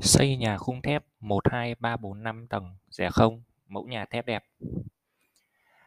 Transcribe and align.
Xây 0.00 0.36
nhà 0.36 0.58
khung 0.58 0.82
thép 0.82 1.04
1, 1.20 1.48
2, 1.50 1.74
3, 1.74 1.96
4, 1.96 2.22
5 2.22 2.46
tầng, 2.46 2.76
rẻ 2.90 3.10
không, 3.10 3.42
mẫu 3.68 3.84
nhà 3.84 4.04
thép 4.04 4.26
đẹp. 4.26 4.44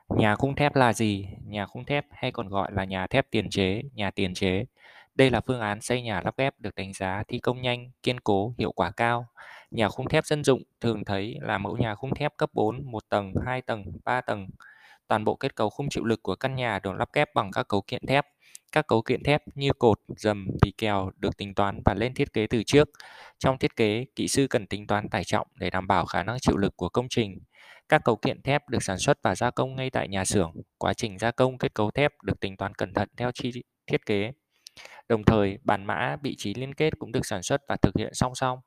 Nhà 0.09 0.35
khung 0.35 0.55
thép 0.55 0.75
là 0.75 0.93
gì? 0.93 1.27
Nhà 1.45 1.65
khung 1.65 1.85
thép 1.85 2.05
hay 2.11 2.31
còn 2.31 2.49
gọi 2.49 2.71
là 2.73 2.83
nhà 2.83 3.07
thép 3.07 3.31
tiền 3.31 3.49
chế, 3.49 3.81
nhà 3.93 4.11
tiền 4.11 4.33
chế. 4.33 4.65
Đây 5.15 5.29
là 5.29 5.41
phương 5.41 5.59
án 5.59 5.81
xây 5.81 6.01
nhà 6.01 6.21
lắp 6.25 6.37
ghép 6.37 6.59
được 6.59 6.75
đánh 6.75 6.93
giá 6.93 7.23
thi 7.27 7.39
công 7.39 7.61
nhanh, 7.61 7.91
kiên 8.03 8.19
cố, 8.19 8.53
hiệu 8.57 8.71
quả 8.71 8.91
cao. 8.91 9.27
Nhà 9.71 9.89
khung 9.89 10.09
thép 10.09 10.25
dân 10.25 10.43
dụng 10.43 10.63
thường 10.81 11.05
thấy 11.05 11.37
là 11.41 11.57
mẫu 11.57 11.77
nhà 11.77 11.95
khung 11.95 12.15
thép 12.15 12.37
cấp 12.37 12.49
4, 12.53 12.81
1 12.91 13.09
tầng, 13.09 13.33
2 13.45 13.61
tầng, 13.61 13.85
3 14.03 14.21
tầng. 14.21 14.47
Toàn 15.07 15.25
bộ 15.25 15.35
kết 15.35 15.55
cấu 15.55 15.69
khung 15.69 15.89
chịu 15.89 16.05
lực 16.05 16.23
của 16.23 16.35
căn 16.35 16.55
nhà 16.55 16.79
được 16.79 16.93
lắp 16.95 17.09
ghép 17.13 17.33
bằng 17.33 17.51
các 17.51 17.67
cấu 17.67 17.81
kiện 17.81 18.05
thép. 18.07 18.25
Các 18.71 18.87
cấu 18.87 19.01
kiện 19.01 19.23
thép 19.23 19.41
như 19.55 19.69
cột, 19.79 19.99
dầm, 20.07 20.47
vỉ 20.63 20.71
kèo 20.77 21.11
được 21.17 21.37
tính 21.37 21.53
toán 21.53 21.81
và 21.85 21.93
lên 21.93 22.13
thiết 22.13 22.33
kế 22.33 22.47
từ 22.47 22.63
trước. 22.63 22.89
Trong 23.39 23.57
thiết 23.57 23.75
kế, 23.75 24.05
kỹ 24.15 24.27
sư 24.27 24.47
cần 24.49 24.67
tính 24.67 24.87
toán 24.87 25.09
tải 25.09 25.23
trọng 25.23 25.47
để 25.55 25.69
đảm 25.69 25.87
bảo 25.87 26.05
khả 26.05 26.23
năng 26.23 26.39
chịu 26.39 26.57
lực 26.57 26.77
của 26.77 26.89
công 26.89 27.07
trình. 27.09 27.39
Các 27.89 28.03
cấu 28.03 28.15
kiện 28.15 28.41
thép 28.41 28.69
được 28.69 28.83
sản 28.83 28.97
xuất 28.97 29.17
và 29.23 29.35
gia 29.35 29.51
công 29.51 29.75
ngay 29.75 29.89
tại 29.89 30.07
nhà 30.07 30.25
xưởng. 30.25 30.53
Quá 30.77 30.93
trình 30.93 31.17
gia 31.19 31.31
công 31.31 31.57
kết 31.57 31.73
cấu 31.73 31.91
thép 31.91 32.11
được 32.23 32.39
tính 32.39 32.57
toán 32.57 32.73
cẩn 32.73 32.93
thận 32.93 33.09
theo 33.17 33.31
chi 33.31 33.51
thiết 33.87 34.05
kế. 34.05 34.31
Đồng 35.09 35.23
thời, 35.23 35.57
bản 35.63 35.85
mã, 35.85 36.17
vị 36.23 36.35
trí 36.37 36.53
liên 36.53 36.73
kết 36.73 36.93
cũng 36.99 37.11
được 37.11 37.25
sản 37.25 37.43
xuất 37.43 37.61
và 37.67 37.75
thực 37.75 37.97
hiện 37.97 38.13
song 38.13 38.35
song. 38.35 38.59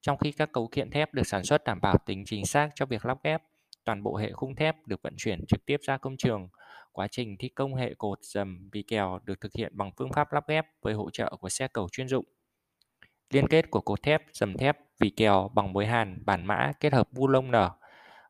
Trong 0.00 0.18
khi 0.18 0.32
các 0.32 0.52
cấu 0.52 0.68
kiện 0.68 0.90
thép 0.90 1.14
được 1.14 1.26
sản 1.26 1.44
xuất 1.44 1.64
đảm 1.64 1.80
bảo 1.80 1.96
tính 2.06 2.24
chính 2.26 2.46
xác 2.46 2.68
cho 2.74 2.86
việc 2.86 3.06
lắp 3.06 3.18
ghép, 3.24 3.42
toàn 3.84 4.02
bộ 4.02 4.16
hệ 4.16 4.32
khung 4.32 4.54
thép 4.54 4.76
được 4.86 5.02
vận 5.02 5.14
chuyển 5.16 5.46
trực 5.48 5.66
tiếp 5.66 5.76
ra 5.82 5.98
công 5.98 6.16
trường. 6.16 6.48
Quá 6.92 7.08
trình 7.10 7.36
thi 7.38 7.48
công 7.48 7.74
hệ 7.74 7.94
cột, 7.94 8.18
dầm, 8.22 8.68
vỉ 8.72 8.82
kèo 8.82 9.18
được 9.24 9.40
thực 9.40 9.52
hiện 9.54 9.72
bằng 9.76 9.90
phương 9.96 10.12
pháp 10.12 10.32
lắp 10.32 10.48
ghép 10.48 10.66
với 10.82 10.94
hỗ 10.94 11.10
trợ 11.10 11.36
của 11.40 11.48
xe 11.48 11.68
cầu 11.68 11.88
chuyên 11.92 12.08
dụng. 12.08 12.24
Liên 13.30 13.48
kết 13.48 13.70
của 13.70 13.80
cột 13.80 14.02
thép, 14.02 14.22
dầm 14.32 14.56
thép, 14.56 14.78
vỉ 15.00 15.10
kèo 15.10 15.50
bằng 15.54 15.72
mối 15.72 15.86
hàn, 15.86 16.22
bản 16.24 16.46
mã 16.46 16.72
kết 16.80 16.92
hợp 16.92 17.08
bu 17.12 17.28
lông 17.28 17.50
nở. 17.50 17.70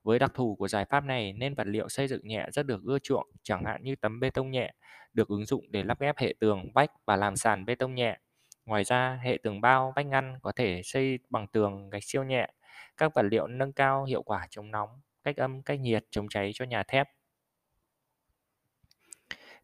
Với 0.02 0.18
đặc 0.18 0.30
thù 0.34 0.54
của 0.54 0.68
giải 0.68 0.84
pháp 0.84 1.04
này 1.04 1.32
nên 1.32 1.54
vật 1.54 1.66
liệu 1.66 1.88
xây 1.88 2.08
dựng 2.08 2.20
nhẹ 2.24 2.46
rất 2.52 2.66
được 2.66 2.82
ưa 2.84 2.98
chuộng, 2.98 3.28
chẳng 3.42 3.64
hạn 3.64 3.82
như 3.82 3.96
tấm 3.96 4.20
bê 4.20 4.30
tông 4.30 4.50
nhẹ 4.50 4.72
được 5.12 5.28
ứng 5.28 5.46
dụng 5.46 5.64
để 5.70 5.82
lắp 5.82 6.00
ghép 6.00 6.18
hệ 6.18 6.34
tường, 6.40 6.72
vách 6.74 6.90
và 7.06 7.16
làm 7.16 7.36
sàn 7.36 7.64
bê 7.64 7.74
tông 7.74 7.94
nhẹ. 7.94 8.18
Ngoài 8.66 8.84
ra, 8.84 9.20
hệ 9.24 9.38
tường 9.42 9.60
bao, 9.60 9.92
vách 9.96 10.06
ngăn 10.06 10.38
có 10.42 10.52
thể 10.56 10.80
xây 10.84 11.18
bằng 11.30 11.46
tường 11.46 11.90
gạch 11.90 12.04
siêu 12.04 12.24
nhẹ. 12.24 12.48
Các 12.96 13.14
vật 13.14 13.22
liệu 13.22 13.46
nâng 13.46 13.72
cao 13.72 14.04
hiệu 14.04 14.22
quả 14.22 14.46
chống 14.50 14.70
nóng, 14.70 14.88
cách 15.24 15.36
âm, 15.36 15.62
cách 15.62 15.80
nhiệt, 15.80 16.04
chống 16.10 16.28
cháy 16.28 16.50
cho 16.54 16.64
nhà 16.64 16.82
thép. 16.82 17.08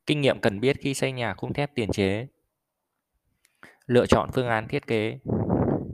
Kinh 0.06 0.20
nghiệm 0.20 0.40
cần 0.40 0.60
biết 0.60 0.76
khi 0.80 0.94
xây 0.94 1.12
nhà 1.12 1.34
khung 1.34 1.52
thép 1.52 1.74
tiền 1.74 1.90
chế. 1.92 2.26
Lựa 3.86 4.06
chọn 4.06 4.30
phương 4.34 4.48
án 4.48 4.68
thiết 4.68 4.86
kế. 4.86 5.18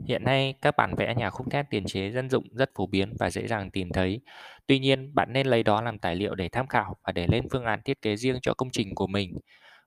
Hiện 0.09 0.25
nay, 0.25 0.55
các 0.63 0.77
bản 0.77 0.95
vẽ 0.95 1.15
nhà 1.15 1.31
khung 1.31 1.51
thép 1.51 1.71
tiền 1.71 1.85
chế 1.85 2.11
dân 2.11 2.31
dụng 2.31 2.45
rất 2.53 2.71
phổ 2.75 2.87
biến 2.87 3.15
và 3.19 3.31
dễ 3.31 3.47
dàng 3.47 3.71
tìm 3.71 3.89
thấy. 3.93 4.21
Tuy 4.67 4.79
nhiên, 4.79 5.15
bạn 5.15 5.33
nên 5.33 5.47
lấy 5.47 5.63
đó 5.63 5.83
làm 5.83 5.99
tài 5.99 6.17
liệu 6.17 6.35
để 6.35 6.49
tham 6.49 6.67
khảo 6.67 6.97
và 7.03 7.13
để 7.13 7.27
lên 7.27 7.49
phương 7.51 7.65
án 7.65 7.81
thiết 7.85 8.03
kế 8.03 8.17
riêng 8.17 8.39
cho 8.43 8.55
công 8.55 8.71
trình 8.71 8.95
của 8.95 9.07
mình. 9.07 9.39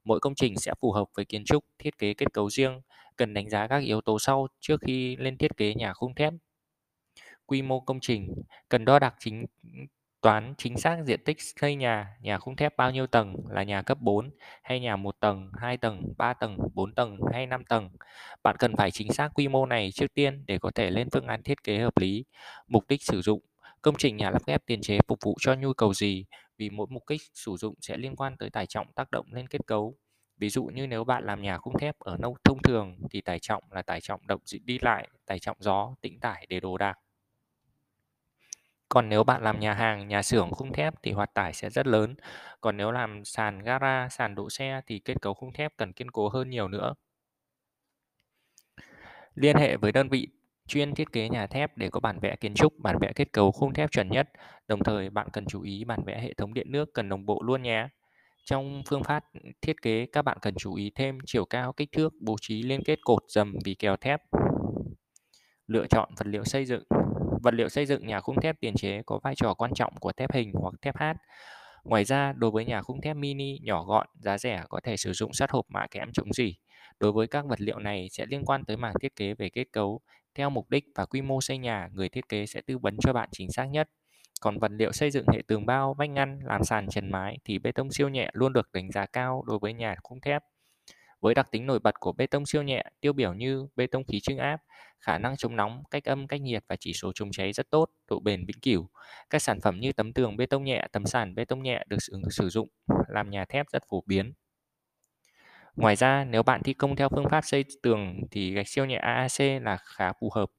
Mỗi 0.04 0.20
công 0.20 0.36
trình 0.36 0.58
sẽ 0.58 0.74
phù 0.82 0.92
hợp 0.92 1.08
với 1.16 1.26
kiến 1.26 1.44
trúc, 1.46 1.66
thiết 1.80 1.98
kế 1.98 2.14
kết 2.14 2.34
cấu 2.34 2.50
riêng, 2.50 2.82
cần 3.16 3.34
đánh 3.34 3.50
giá 3.50 3.68
các 3.68 3.84
yếu 3.84 4.02
tố 4.02 4.20
sau 4.20 4.48
trước 4.60 4.82
khi 4.82 5.16
lên 5.16 5.38
thiết 5.38 5.58
kế 5.58 5.74
nhà 5.74 5.94
khung 5.94 6.16
thép. 6.16 6.34
Quy 7.46 7.62
mô 7.62 7.80
công 7.80 8.00
trình 8.00 8.28
cần 8.70 8.86
đo 8.86 9.00
đạc 9.00 9.16
chính 9.20 9.46
toán 10.26 10.54
chính 10.58 10.78
xác 10.78 10.98
diện 11.06 11.24
tích 11.24 11.38
xây 11.42 11.76
nhà, 11.76 12.18
nhà 12.22 12.38
khung 12.38 12.56
thép 12.56 12.78
bao 12.78 12.92
nhiêu 12.92 13.08
tầng 13.08 13.36
là 13.50 13.64
nhà 13.64 13.82
cấp 13.82 13.98
4 14.02 14.30
hay 14.64 14.80
nhà 14.80 14.96
1 14.96 15.16
tầng, 15.20 15.52
2 15.58 15.78
tầng, 15.78 16.14
3 16.18 16.34
tầng, 16.34 16.58
4 16.74 16.94
tầng 16.94 17.18
hay 17.34 17.46
5 17.46 17.66
tầng. 17.66 17.90
Bạn 18.44 18.56
cần 18.60 18.76
phải 18.76 18.92
chính 18.92 19.14
xác 19.14 19.30
quy 19.36 19.48
mô 19.48 19.66
này 19.66 19.92
trước 19.94 20.14
tiên 20.14 20.44
để 20.48 20.60
có 20.60 20.72
thể 20.76 20.92
lên 20.92 21.10
phương 21.12 21.28
án 21.28 21.44
thiết 21.44 21.64
kế 21.64 21.80
hợp 21.80 21.98
lý. 21.98 22.26
Mục 22.68 22.84
đích 22.88 23.04
sử 23.04 23.22
dụng 23.22 23.42
Công 23.82 23.96
trình 23.98 24.18
nhà 24.18 24.30
lắp 24.30 24.42
ghép 24.46 24.66
tiền 24.66 24.82
chế 24.82 25.00
phục 25.08 25.20
vụ 25.24 25.36
cho 25.40 25.56
nhu 25.56 25.74
cầu 25.74 25.94
gì? 25.94 26.26
Vì 26.58 26.70
mỗi 26.70 26.88
mục 26.90 27.04
đích 27.10 27.22
sử 27.34 27.56
dụng 27.58 27.76
sẽ 27.82 27.98
liên 27.98 28.16
quan 28.16 28.38
tới 28.38 28.50
tải 28.50 28.66
trọng 28.66 28.88
tác 28.96 29.12
động 29.12 29.26
lên 29.34 29.48
kết 29.48 29.68
cấu. 29.68 29.96
Ví 30.38 30.50
dụ 30.50 30.66
như 30.66 30.88
nếu 30.88 31.04
bạn 31.04 31.26
làm 31.26 31.42
nhà 31.42 31.58
khung 31.58 31.80
thép 31.80 32.00
ở 32.00 32.18
nông 32.18 32.34
thông 32.44 32.62
thường 32.62 32.98
thì 33.12 33.22
tải 33.22 33.40
trọng 33.40 33.64
là 33.72 33.82
tải 33.82 34.02
trọng 34.02 34.28
động 34.28 34.42
đi 34.64 34.80
lại, 34.82 35.08
tải 35.26 35.40
trọng 35.40 35.58
gió, 35.60 35.96
tĩnh 36.02 36.20
tải 36.20 36.46
để 36.50 36.60
đồ 36.60 36.78
đạc. 36.78 37.00
Còn 38.96 39.10
nếu 39.10 39.24
bạn 39.24 39.44
làm 39.44 39.60
nhà 39.60 39.74
hàng, 39.74 40.08
nhà 40.08 40.22
xưởng 40.22 40.52
khung 40.52 40.74
thép 40.74 40.94
thì 41.04 41.12
hoạt 41.12 41.34
tải 41.34 41.54
sẽ 41.54 41.70
rất 41.70 41.88
lớn. 41.88 42.16
Còn 42.62 42.78
nếu 42.78 42.92
làm 42.92 43.26
sàn 43.26 43.60
gara, 43.60 44.08
sàn 44.10 44.36
đỗ 44.36 44.50
xe 44.50 44.82
thì 44.88 45.00
kết 45.00 45.22
cấu 45.22 45.34
khung 45.34 45.54
thép 45.54 45.78
cần 45.78 45.94
kiên 45.94 46.12
cố 46.12 46.30
hơn 46.30 46.50
nhiều 46.50 46.68
nữa. 46.68 46.94
Liên 49.34 49.58
hệ 49.58 49.78
với 49.78 49.92
đơn 49.92 50.10
vị 50.10 50.28
chuyên 50.68 50.96
thiết 50.96 51.12
kế 51.12 51.30
nhà 51.30 51.48
thép 51.48 51.78
để 51.78 51.90
có 51.90 52.00
bản 52.00 52.20
vẽ 52.20 52.36
kiến 52.36 52.54
trúc, 52.54 52.74
bản 52.80 52.98
vẽ 53.02 53.12
kết 53.16 53.34
cấu 53.34 53.52
khung 53.52 53.74
thép 53.74 53.92
chuẩn 53.92 54.10
nhất. 54.10 54.30
Đồng 54.68 54.84
thời 54.84 55.10
bạn 55.10 55.28
cần 55.34 55.46
chú 55.46 55.62
ý 55.62 55.84
bản 55.84 56.00
vẽ 56.06 56.22
hệ 56.22 56.34
thống 56.34 56.54
điện 56.54 56.72
nước 56.72 56.94
cần 56.94 57.10
đồng 57.10 57.26
bộ 57.26 57.42
luôn 57.44 57.62
nhé. 57.62 57.88
Trong 58.46 58.84
phương 58.90 59.04
pháp 59.04 59.24
thiết 59.62 59.82
kế 59.82 60.06
các 60.06 60.22
bạn 60.22 60.38
cần 60.42 60.56
chú 60.56 60.76
ý 60.76 60.92
thêm 60.96 61.18
chiều 61.26 61.46
cao, 61.46 61.74
kích 61.74 61.90
thước, 61.92 62.14
bố 62.22 62.36
trí 62.42 62.64
liên 62.64 62.84
kết 62.86 63.00
cột, 63.02 63.24
dầm, 63.28 63.54
vỉ 63.66 63.76
kèo 63.76 63.96
thép. 63.98 64.22
Lựa 65.68 65.88
chọn 65.88 66.10
vật 66.18 66.28
liệu 66.28 66.44
xây 66.44 66.66
dựng 66.66 66.84
Vật 67.46 67.54
liệu 67.54 67.70
xây 67.70 67.86
dựng 67.86 68.08
nhà 68.08 68.22
khung 68.22 68.42
thép 68.42 68.60
tiền 68.60 68.76
chế 68.76 69.02
có 69.06 69.20
vai 69.24 69.36
trò 69.36 69.54
quan 69.54 69.74
trọng 69.74 69.94
của 70.00 70.12
thép 70.12 70.34
hình 70.34 70.52
hoặc 70.54 70.74
thép 70.82 70.98
hát. 70.98 71.18
Ngoài 71.84 72.06
ra, 72.06 72.34
đối 72.38 72.52
với 72.52 72.66
nhà 72.66 72.82
khung 72.82 73.02
thép 73.02 73.16
mini 73.16 73.60
nhỏ 73.62 73.84
gọn, 73.84 74.08
giá 74.20 74.38
rẻ 74.38 74.64
có 74.70 74.80
thể 74.84 74.98
sử 74.98 75.14
dụng 75.14 75.34
sắt 75.34 75.52
hộp 75.52 75.66
mạ 75.70 75.88
kẽm 75.92 76.12
chống 76.14 76.34
rỉ. 76.34 76.56
Đối 77.00 77.12
với 77.12 77.28
các 77.28 77.46
vật 77.46 77.62
liệu 77.62 77.80
này 77.80 78.08
sẽ 78.12 78.26
liên 78.26 78.46
quan 78.46 78.66
tới 78.66 78.78
mảng 78.78 78.94
thiết 79.02 79.16
kế 79.16 79.34
về 79.34 79.50
kết 79.50 79.68
cấu. 79.72 80.02
Theo 80.36 80.50
mục 80.50 80.70
đích 80.70 80.86
và 80.96 81.06
quy 81.06 81.22
mô 81.22 81.42
xây 81.42 81.58
nhà, 81.58 81.90
người 81.94 82.10
thiết 82.10 82.30
kế 82.30 82.46
sẽ 82.46 82.62
tư 82.62 82.78
vấn 82.78 82.98
cho 83.02 83.14
bạn 83.14 83.30
chính 83.32 83.52
xác 83.52 83.66
nhất. 83.66 83.90
Còn 84.42 84.60
vật 84.60 84.72
liệu 84.72 84.92
xây 84.92 85.12
dựng 85.12 85.26
hệ 85.34 85.42
tường 85.48 85.66
bao, 85.66 85.94
vách 85.94 86.10
ngăn, 86.10 86.40
làm 86.44 86.64
sàn 86.64 86.88
trần 86.90 87.12
mái 87.12 87.38
thì 87.46 87.60
bê 87.60 87.72
tông 87.72 87.92
siêu 87.92 88.10
nhẹ 88.10 88.30
luôn 88.34 88.54
được 88.54 88.70
đánh 88.74 88.92
giá 88.92 89.06
cao 89.06 89.44
đối 89.48 89.60
với 89.60 89.74
nhà 89.74 89.96
khung 90.04 90.22
thép. 90.22 90.44
Với 91.20 91.34
đặc 91.34 91.52
tính 91.52 91.66
nổi 91.66 91.80
bật 91.80 92.00
của 92.00 92.12
bê 92.14 92.28
tông 92.28 92.46
siêu 92.46 92.64
nhẹ 92.64 92.84
tiêu 93.02 93.14
biểu 93.14 93.34
như 93.34 93.68
bê 93.76 93.88
tông 93.88 94.04
khí 94.04 94.20
trưng 94.20 94.38
áp, 94.38 94.58
khả 95.00 95.18
năng 95.18 95.38
chống 95.38 95.56
nóng, 95.56 95.84
cách 95.92 96.04
âm, 96.04 96.28
cách 96.28 96.42
nhiệt 96.42 96.64
và 96.68 96.76
chỉ 96.80 96.94
số 96.94 97.12
chống 97.16 97.32
cháy 97.32 97.54
rất 97.54 97.70
tốt, 97.70 97.90
độ 98.08 98.20
bền 98.20 98.46
vĩnh 98.46 98.60
cửu. 98.62 98.90
Các 99.30 99.42
sản 99.42 99.62
phẩm 99.62 99.80
như 99.80 99.94
tấm 99.94 100.14
tường 100.14 100.38
bê 100.38 100.46
tông 100.46 100.64
nhẹ, 100.64 100.88
tấm 100.92 101.06
sàn 101.06 101.36
bê 101.36 101.46
tông 101.46 101.64
nhẹ 101.64 101.84
được 101.88 101.98
sử, 102.00 102.22
sử 102.32 102.50
dụng 102.50 102.70
làm 103.08 103.30
nhà 103.30 103.46
thép 103.46 103.66
rất 103.72 103.84
phổ 103.90 104.04
biến. 104.06 104.34
Ngoài 105.76 105.96
ra, 105.96 106.26
nếu 106.26 106.44
bạn 106.44 106.62
thi 106.64 106.74
công 106.74 106.96
theo 106.96 107.10
phương 107.10 107.30
pháp 107.30 107.42
xây 107.46 107.66
tường 107.84 108.22
thì 108.32 108.54
gạch 108.54 108.68
siêu 108.68 108.86
nhẹ 108.86 108.98
AAC 108.98 109.62
là 109.62 109.78
khá 109.78 110.14
phù 110.20 110.30
hợp. 110.36 110.50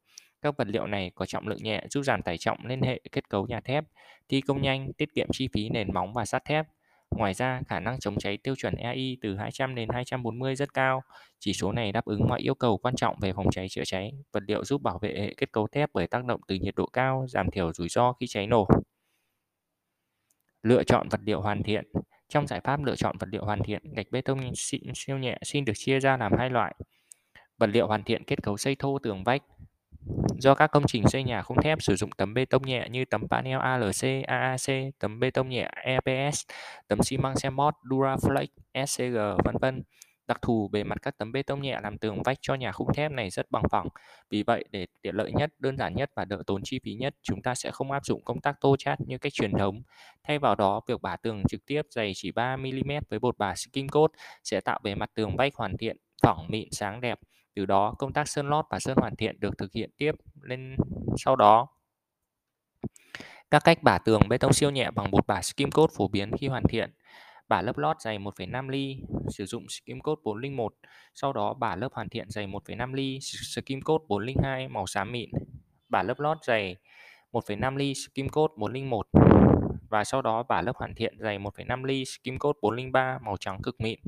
Các 0.42 0.56
vật 0.58 0.68
liệu 0.68 0.86
này 0.86 1.12
có 1.14 1.26
trọng 1.26 1.48
lượng 1.48 1.62
nhẹ 1.62 1.84
giúp 1.90 2.02
giảm 2.02 2.22
tải 2.22 2.38
trọng 2.38 2.66
lên 2.66 2.82
hệ 2.82 3.00
kết 3.12 3.28
cấu 3.28 3.46
nhà 3.46 3.60
thép, 3.60 3.84
thi 4.28 4.40
công 4.40 4.62
nhanh, 4.62 4.92
tiết 4.92 5.14
kiệm 5.14 5.28
chi 5.32 5.48
phí 5.52 5.68
nền 5.68 5.94
móng 5.94 6.12
và 6.12 6.24
sắt 6.24 6.44
thép. 6.44 6.66
Ngoài 7.10 7.34
ra, 7.34 7.60
khả 7.68 7.80
năng 7.80 8.00
chống 8.00 8.18
cháy 8.18 8.36
tiêu 8.36 8.54
chuẩn 8.56 8.74
EI 8.76 9.16
từ 9.22 9.36
200 9.36 9.74
đến 9.74 9.88
240 9.88 10.56
rất 10.56 10.74
cao. 10.74 11.02
Chỉ 11.38 11.52
số 11.52 11.72
này 11.72 11.92
đáp 11.92 12.04
ứng 12.04 12.28
mọi 12.28 12.40
yêu 12.40 12.54
cầu 12.54 12.78
quan 12.78 12.94
trọng 12.96 13.16
về 13.20 13.32
phòng 13.32 13.50
cháy 13.50 13.66
chữa 13.70 13.84
cháy. 13.84 14.12
Vật 14.32 14.42
liệu 14.46 14.64
giúp 14.64 14.82
bảo 14.82 14.98
vệ 14.98 15.14
hệ 15.20 15.34
kết 15.36 15.52
cấu 15.52 15.66
thép 15.66 15.90
bởi 15.94 16.06
tác 16.06 16.24
động 16.24 16.40
từ 16.48 16.54
nhiệt 16.54 16.74
độ 16.74 16.86
cao, 16.86 17.26
giảm 17.28 17.50
thiểu 17.50 17.72
rủi 17.72 17.88
ro 17.88 18.12
khi 18.12 18.26
cháy 18.26 18.46
nổ. 18.46 18.68
Lựa 20.62 20.84
chọn 20.84 21.08
vật 21.08 21.20
liệu 21.24 21.40
hoàn 21.40 21.62
thiện. 21.62 21.84
Trong 22.28 22.46
giải 22.46 22.60
pháp 22.64 22.84
lựa 22.84 22.96
chọn 22.96 23.16
vật 23.18 23.28
liệu 23.32 23.44
hoàn 23.44 23.62
thiện, 23.62 23.94
gạch 23.94 24.06
bê 24.10 24.20
tông 24.20 24.54
siêu 24.94 25.18
nhẹ 25.18 25.38
xin 25.42 25.64
được 25.64 25.72
chia 25.76 26.00
ra 26.00 26.16
làm 26.16 26.32
hai 26.38 26.50
loại. 26.50 26.74
Vật 27.58 27.66
liệu 27.66 27.86
hoàn 27.86 28.02
thiện 28.04 28.24
kết 28.24 28.42
cấu 28.42 28.56
xây 28.56 28.76
thô 28.78 28.98
tường 28.98 29.24
vách, 29.24 29.42
Do 30.38 30.54
các 30.54 30.66
công 30.66 30.86
trình 30.86 31.08
xây 31.08 31.22
nhà 31.22 31.42
khung 31.42 31.62
thép 31.62 31.82
sử 31.82 31.96
dụng 31.96 32.10
tấm 32.16 32.34
bê 32.34 32.44
tông 32.44 32.62
nhẹ 32.62 32.88
như 32.90 33.04
tấm 33.04 33.28
panel 33.28 33.58
ALC, 33.58 34.26
AAC, 34.26 34.98
tấm 34.98 35.20
bê 35.20 35.30
tông 35.30 35.48
nhẹ 35.48 35.70
EPS, 35.84 36.42
tấm 36.88 37.02
xi 37.02 37.16
măng 37.16 37.34
Cemot, 37.42 37.74
Duraflex, 37.84 38.46
SCG, 38.86 39.16
vân 39.44 39.56
vân. 39.60 39.82
Đặc 40.26 40.42
thù 40.42 40.68
bề 40.68 40.84
mặt 40.84 40.98
các 41.02 41.18
tấm 41.18 41.32
bê 41.32 41.42
tông 41.42 41.62
nhẹ 41.62 41.80
làm 41.82 41.98
tường 41.98 42.22
vách 42.22 42.38
cho 42.40 42.54
nhà 42.54 42.72
khung 42.72 42.94
thép 42.94 43.12
này 43.12 43.30
rất 43.30 43.50
bằng 43.50 43.62
phẳng. 43.70 43.88
Vì 44.30 44.42
vậy, 44.42 44.64
để 44.70 44.86
tiện 45.02 45.16
lợi 45.16 45.32
nhất, 45.32 45.50
đơn 45.58 45.76
giản 45.76 45.94
nhất 45.94 46.10
và 46.14 46.24
đỡ 46.24 46.42
tốn 46.46 46.62
chi 46.64 46.80
phí 46.84 46.94
nhất, 46.94 47.14
chúng 47.22 47.42
ta 47.42 47.54
sẽ 47.54 47.70
không 47.70 47.90
áp 47.90 48.04
dụng 48.04 48.24
công 48.24 48.40
tác 48.40 48.56
tô 48.60 48.76
chát 48.78 49.00
như 49.00 49.18
cách 49.18 49.32
truyền 49.32 49.52
thống. 49.52 49.82
Thay 50.22 50.38
vào 50.38 50.54
đó, 50.54 50.80
việc 50.88 51.02
bả 51.02 51.16
tường 51.16 51.42
trực 51.48 51.66
tiếp 51.66 51.82
dày 51.90 52.12
chỉ 52.14 52.30
3mm 52.30 53.00
với 53.08 53.18
bột 53.18 53.38
bả 53.38 53.54
skin 53.54 53.88
coat 53.88 54.10
sẽ 54.44 54.60
tạo 54.60 54.80
bề 54.82 54.94
mặt 54.94 55.10
tường 55.14 55.36
vách 55.36 55.54
hoàn 55.54 55.76
thiện, 55.76 55.96
phẳng, 56.22 56.46
mịn, 56.48 56.68
sáng 56.70 57.00
đẹp. 57.00 57.18
Từ 57.56 57.66
đó, 57.66 57.94
công 57.98 58.12
tác 58.12 58.28
sơn 58.28 58.48
lót 58.48 58.64
và 58.70 58.78
sơn 58.78 58.96
hoàn 58.96 59.16
thiện 59.16 59.40
được 59.40 59.58
thực 59.58 59.72
hiện 59.72 59.90
tiếp 59.96 60.12
lên 60.42 60.76
sau 61.16 61.36
đó. 61.36 61.68
Các 63.50 63.64
cách 63.64 63.82
bả 63.82 63.98
tường 63.98 64.20
bê 64.28 64.38
tông 64.38 64.52
siêu 64.52 64.70
nhẹ 64.70 64.90
bằng 64.90 65.10
bột 65.10 65.26
bả 65.26 65.42
skim 65.42 65.70
coat 65.70 65.90
phổ 65.96 66.08
biến 66.08 66.30
khi 66.36 66.48
hoàn 66.48 66.62
thiện. 66.68 66.90
Bả 67.48 67.62
lớp 67.62 67.78
lót 67.78 68.00
dày 68.00 68.18
1,5 68.18 68.68
ly, 68.68 69.02
sử 69.28 69.46
dụng 69.46 69.68
skim 69.68 70.00
coat 70.00 70.18
401. 70.24 70.74
Sau 71.14 71.32
đó 71.32 71.54
bả 71.54 71.76
lớp 71.76 71.88
hoàn 71.92 72.08
thiện 72.08 72.30
dày 72.30 72.46
1,5 72.46 72.94
ly, 72.94 73.20
skim 73.20 73.82
coat 73.82 74.00
402 74.08 74.68
màu 74.68 74.86
xám 74.86 75.12
mịn. 75.12 75.30
Bả 75.88 76.02
lớp 76.02 76.20
lót 76.20 76.38
dày 76.44 76.76
1,5 77.32 77.76
ly, 77.76 77.94
skim 77.94 78.28
coat 78.28 78.50
401 78.56 79.06
và 79.88 80.04
sau 80.04 80.22
đó 80.22 80.42
bả 80.42 80.62
lớp 80.62 80.76
hoàn 80.76 80.94
thiện 80.94 81.18
dày 81.18 81.38
1,5 81.38 81.84
ly, 81.84 82.04
skim 82.04 82.38
coat 82.38 82.56
403 82.62 83.18
màu 83.22 83.36
trắng 83.40 83.62
cực 83.62 83.80
mịn. 83.80 84.00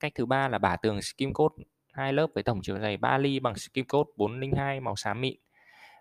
Cách 0.00 0.12
thứ 0.14 0.26
ba 0.26 0.48
là 0.48 0.58
bả 0.58 0.76
tường 0.76 1.02
skim 1.02 1.32
coat 1.32 1.52
hai 1.92 2.12
lớp 2.12 2.26
với 2.34 2.42
tổng 2.42 2.60
chiều 2.62 2.78
dày 2.78 2.96
3 2.96 3.18
ly 3.18 3.40
bằng 3.40 3.54
skim 3.54 3.86
coat 3.86 4.06
402 4.16 4.80
màu 4.80 4.96
xám 4.96 5.20
mịn. 5.20 5.36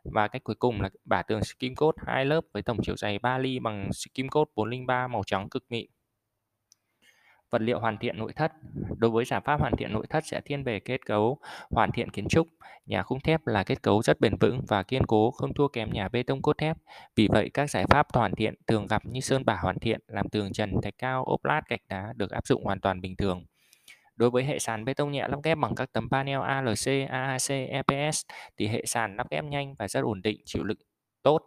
Và 0.04 0.28
cách 0.28 0.44
cuối 0.44 0.56
cùng 0.56 0.82
là 0.82 0.90
bả 1.06 1.22
tường 1.22 1.44
skim 1.44 1.76
coat 1.76 1.96
hai 2.08 2.26
lớp 2.26 2.42
với 2.54 2.64
tổng 2.64 2.78
chiều 2.84 2.96
dày 2.96 3.20
3 3.20 3.38
ly 3.38 3.60
bằng 3.60 3.94
skim 3.94 4.30
coat 4.30 4.48
403 4.56 5.08
màu 5.08 5.24
trắng 5.26 5.50
cực 5.50 5.66
mịn. 5.70 5.86
Vật 7.50 7.62
liệu 7.62 7.80
hoàn 7.80 7.98
thiện 7.98 8.18
nội 8.18 8.34
thất 8.34 8.52
Đối 8.98 9.12
với 9.12 9.26
giải 9.26 9.42
pháp 9.46 9.60
hoàn 9.60 9.76
thiện 9.76 9.94
nội 9.94 10.06
thất 10.10 10.26
sẽ 10.26 10.42
thiên 10.46 10.64
về 10.64 10.80
kết 10.80 11.06
cấu 11.06 11.38
hoàn 11.70 11.92
thiện 11.92 12.10
kiến 12.10 12.28
trúc. 12.28 12.48
Nhà 12.86 13.04
khung 13.04 13.20
thép 13.20 13.48
là 13.48 13.64
kết 13.64 13.82
cấu 13.82 14.02
rất 14.02 14.20
bền 14.20 14.36
vững 14.36 14.62
và 14.68 14.84
kiên 14.84 15.06
cố, 15.06 15.32
không 15.32 15.54
thua 15.54 15.68
kém 15.68 15.90
nhà 15.94 16.10
bê 16.10 16.24
tông 16.24 16.42
cốt 16.42 16.58
thép. 16.58 16.78
Vì 17.16 17.28
vậy, 17.28 17.50
các 17.54 17.70
giải 17.70 17.86
pháp 17.90 18.08
hoàn 18.14 18.36
thiện 18.36 18.54
thường 18.68 18.88
gặp 18.88 19.06
như 19.06 19.20
sơn 19.20 19.46
bả 19.46 19.56
hoàn 19.62 19.80
thiện, 19.80 20.00
làm 20.08 20.30
tường 20.30 20.54
trần, 20.54 20.74
thạch 20.84 20.98
cao, 20.98 21.26
ốp 21.26 21.46
lát, 21.46 21.62
gạch 21.70 21.82
đá 21.90 22.14
được 22.16 22.32
áp 22.32 22.48
dụng 22.48 22.64
hoàn 22.64 22.80
toàn 22.80 23.02
bình 23.02 23.16
thường. 23.16 23.46
Đối 24.22 24.30
với 24.30 24.44
hệ 24.44 24.60
sàn 24.60 24.86
bê 24.86 24.94
tông 24.94 25.12
nhẹ 25.12 25.28
lắp 25.28 25.40
ghép 25.44 25.58
bằng 25.58 25.76
các 25.76 25.94
tấm 25.94 26.10
panel 26.10 26.40
ALC, 26.42 27.10
AAC, 27.10 27.50
EPS 27.50 28.26
thì 28.58 28.68
hệ 28.68 28.86
sàn 28.86 29.18
lắp 29.18 29.28
ghép 29.32 29.44
nhanh 29.44 29.76
và 29.80 29.88
rất 29.88 30.02
ổn 30.04 30.22
định, 30.22 30.42
chịu 30.46 30.64
lực 30.64 30.78
tốt. 31.24 31.40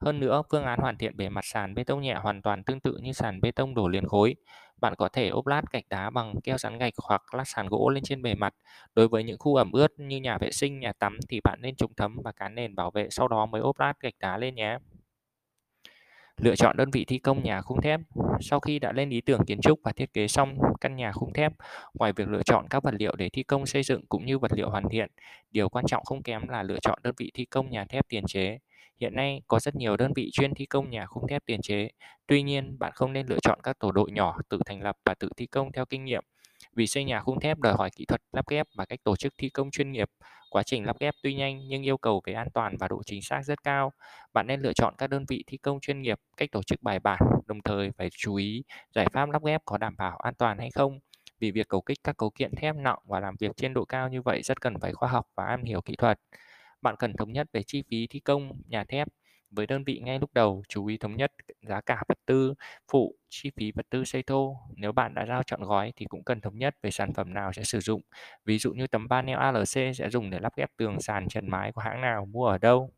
Hơn 0.00 0.20
nữa, 0.20 0.42
phương 0.50 0.64
án 0.64 0.78
hoàn 0.78 0.96
thiện 0.96 1.16
bề 1.16 1.28
mặt 1.28 1.44
sàn 1.44 1.74
bê 1.74 1.84
tông 1.84 2.02
nhẹ 2.02 2.14
hoàn 2.14 2.42
toàn 2.42 2.64
tương 2.64 2.80
tự 2.80 2.98
như 3.02 3.12
sàn 3.12 3.40
bê 3.40 3.50
tông 3.50 3.74
đổ 3.74 3.88
liền 3.88 4.06
khối. 4.06 4.34
Bạn 4.80 4.94
có 4.98 5.08
thể 5.08 5.28
ốp 5.28 5.46
lát 5.46 5.62
gạch 5.72 5.88
đá 5.88 6.10
bằng 6.10 6.34
keo 6.44 6.58
dán 6.58 6.78
gạch 6.78 6.92
hoặc 7.02 7.34
lát 7.34 7.44
sàn 7.46 7.68
gỗ 7.68 7.88
lên 7.88 8.04
trên 8.04 8.22
bề 8.22 8.34
mặt. 8.34 8.54
Đối 8.94 9.08
với 9.08 9.24
những 9.24 9.38
khu 9.38 9.54
ẩm 9.56 9.72
ướt 9.72 9.92
như 9.98 10.16
nhà 10.20 10.38
vệ 10.38 10.50
sinh, 10.52 10.80
nhà 10.80 10.92
tắm 10.92 11.18
thì 11.28 11.40
bạn 11.44 11.58
nên 11.62 11.76
chống 11.76 11.92
thấm 11.96 12.16
và 12.24 12.32
cán 12.32 12.54
nền 12.54 12.74
bảo 12.74 12.90
vệ 12.90 13.08
sau 13.10 13.28
đó 13.28 13.46
mới 13.46 13.60
ốp 13.60 13.80
lát 13.80 13.92
gạch 14.00 14.14
đá 14.18 14.38
lên 14.38 14.54
nhé. 14.54 14.78
Lựa 16.38 16.56
chọn 16.56 16.76
đơn 16.76 16.90
vị 16.90 17.04
thi 17.04 17.18
công 17.18 17.42
nhà 17.42 17.60
khung 17.60 17.82
thép. 17.82 18.00
Sau 18.40 18.60
khi 18.60 18.78
đã 18.78 18.92
lên 18.92 19.10
ý 19.10 19.20
tưởng 19.20 19.44
kiến 19.46 19.60
trúc 19.60 19.80
và 19.84 19.92
thiết 19.92 20.12
kế 20.12 20.28
xong 20.28 20.58
căn 20.80 20.96
nhà 20.96 21.12
khung 21.12 21.32
thép, 21.32 21.52
ngoài 21.94 22.12
việc 22.12 22.28
lựa 22.28 22.42
chọn 22.42 22.66
các 22.70 22.82
vật 22.82 22.94
liệu 22.98 23.16
để 23.16 23.28
thi 23.28 23.42
công 23.42 23.66
xây 23.66 23.82
dựng 23.82 24.06
cũng 24.08 24.26
như 24.26 24.38
vật 24.38 24.52
liệu 24.52 24.70
hoàn 24.70 24.88
thiện, 24.88 25.10
điều 25.50 25.68
quan 25.68 25.84
trọng 25.86 26.04
không 26.04 26.22
kém 26.22 26.48
là 26.48 26.62
lựa 26.62 26.78
chọn 26.82 26.98
đơn 27.02 27.14
vị 27.18 27.30
thi 27.34 27.44
công 27.44 27.70
nhà 27.70 27.84
thép 27.84 28.08
tiền 28.08 28.24
chế. 28.26 28.58
Hiện 29.00 29.14
nay 29.14 29.42
có 29.48 29.60
rất 29.60 29.76
nhiều 29.76 29.96
đơn 29.96 30.12
vị 30.16 30.30
chuyên 30.32 30.54
thi 30.54 30.66
công 30.66 30.90
nhà 30.90 31.06
khung 31.06 31.28
thép 31.28 31.42
tiền 31.46 31.62
chế. 31.62 31.88
Tuy 32.26 32.42
nhiên, 32.42 32.78
bạn 32.78 32.92
không 32.94 33.12
nên 33.12 33.26
lựa 33.26 33.38
chọn 33.42 33.58
các 33.62 33.78
tổ 33.78 33.92
đội 33.92 34.10
nhỏ 34.10 34.38
tự 34.48 34.58
thành 34.66 34.82
lập 34.82 34.96
và 35.04 35.14
tự 35.14 35.28
thi 35.36 35.46
công 35.46 35.72
theo 35.72 35.84
kinh 35.86 36.04
nghiệm. 36.04 36.24
Vì 36.78 36.86
xây 36.86 37.04
nhà 37.04 37.20
khung 37.20 37.40
thép 37.40 37.58
đòi 37.58 37.74
hỏi 37.74 37.90
kỹ 37.96 38.04
thuật 38.04 38.20
lắp 38.32 38.48
ghép 38.48 38.66
và 38.76 38.84
cách 38.84 38.98
tổ 39.04 39.16
chức 39.16 39.34
thi 39.38 39.48
công 39.48 39.70
chuyên 39.70 39.92
nghiệp. 39.92 40.10
Quá 40.50 40.62
trình 40.62 40.84
lắp 40.84 40.96
ghép 41.00 41.14
tuy 41.22 41.34
nhanh 41.34 41.60
nhưng 41.68 41.82
yêu 41.82 41.98
cầu 41.98 42.22
về 42.26 42.32
an 42.32 42.48
toàn 42.54 42.76
và 42.80 42.88
độ 42.88 43.02
chính 43.06 43.22
xác 43.22 43.42
rất 43.44 43.62
cao. 43.64 43.92
Bạn 44.32 44.46
nên 44.46 44.60
lựa 44.60 44.72
chọn 44.72 44.94
các 44.98 45.10
đơn 45.10 45.24
vị 45.28 45.44
thi 45.46 45.56
công 45.58 45.80
chuyên 45.80 46.02
nghiệp, 46.02 46.18
cách 46.36 46.48
tổ 46.52 46.62
chức 46.62 46.82
bài 46.82 47.00
bản, 47.00 47.18
đồng 47.46 47.60
thời 47.64 47.90
phải 47.98 48.08
chú 48.18 48.34
ý 48.34 48.62
giải 48.94 49.06
pháp 49.12 49.30
lắp 49.30 49.44
ghép 49.44 49.62
có 49.64 49.78
đảm 49.78 49.94
bảo 49.98 50.16
an 50.16 50.34
toàn 50.34 50.58
hay 50.58 50.70
không. 50.70 50.98
Vì 51.40 51.50
việc 51.50 51.68
cầu 51.68 51.80
kích 51.80 51.98
các 52.04 52.16
cấu 52.16 52.30
kiện 52.30 52.54
thép 52.56 52.76
nặng 52.76 52.98
và 53.04 53.20
làm 53.20 53.36
việc 53.40 53.56
trên 53.56 53.74
độ 53.74 53.84
cao 53.84 54.08
như 54.08 54.22
vậy 54.22 54.42
rất 54.42 54.60
cần 54.60 54.74
phải 54.80 54.92
khoa 54.92 55.08
học 55.08 55.26
và 55.36 55.44
am 55.44 55.64
hiểu 55.64 55.80
kỹ 55.80 55.96
thuật. 55.96 56.20
Bạn 56.82 56.96
cần 56.98 57.12
thống 57.16 57.32
nhất 57.32 57.46
về 57.52 57.62
chi 57.66 57.82
phí 57.90 58.06
thi 58.06 58.20
công 58.20 58.52
nhà 58.68 58.84
thép 58.84 59.08
với 59.50 59.66
đơn 59.66 59.84
vị 59.84 60.00
ngay 60.04 60.18
lúc 60.18 60.30
đầu, 60.34 60.62
chú 60.68 60.86
ý 60.86 60.98
thống 60.98 61.16
nhất 61.16 61.32
giá 61.68 61.80
cả 61.80 62.02
vật 62.08 62.18
tư 62.26 62.54
phụ, 62.92 63.14
chi 63.28 63.50
phí 63.56 63.72
vật 63.72 63.86
tư 63.90 64.04
xây 64.04 64.22
thô. 64.22 64.56
Nếu 64.76 64.92
bạn 64.92 65.14
đã 65.14 65.26
giao 65.26 65.42
chọn 65.42 65.62
gói 65.62 65.92
thì 65.96 66.06
cũng 66.06 66.24
cần 66.24 66.40
thống 66.40 66.58
nhất 66.58 66.74
về 66.82 66.90
sản 66.90 67.12
phẩm 67.14 67.34
nào 67.34 67.52
sẽ 67.52 67.62
sử 67.64 67.80
dụng. 67.80 68.00
Ví 68.44 68.58
dụ 68.58 68.72
như 68.72 68.86
tấm 68.86 69.08
panel 69.10 69.36
ALC 69.38 69.92
sẽ 69.94 70.10
dùng 70.10 70.30
để 70.30 70.38
lắp 70.40 70.52
ghép 70.56 70.70
tường 70.76 71.00
sàn 71.00 71.28
trần 71.28 71.50
mái 71.50 71.72
của 71.72 71.80
hãng 71.80 72.00
nào, 72.00 72.26
mua 72.26 72.46
ở 72.46 72.58
đâu. 72.58 72.90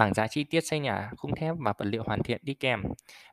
Bảng 0.00 0.14
giá 0.14 0.26
chi 0.28 0.44
tiết 0.44 0.60
xây 0.60 0.80
nhà 0.80 1.10
khung 1.16 1.34
thép 1.34 1.54
và 1.58 1.72
vật 1.78 1.84
liệu 1.84 2.02
hoàn 2.02 2.22
thiện 2.22 2.40
đi 2.44 2.54
kèm. 2.54 2.82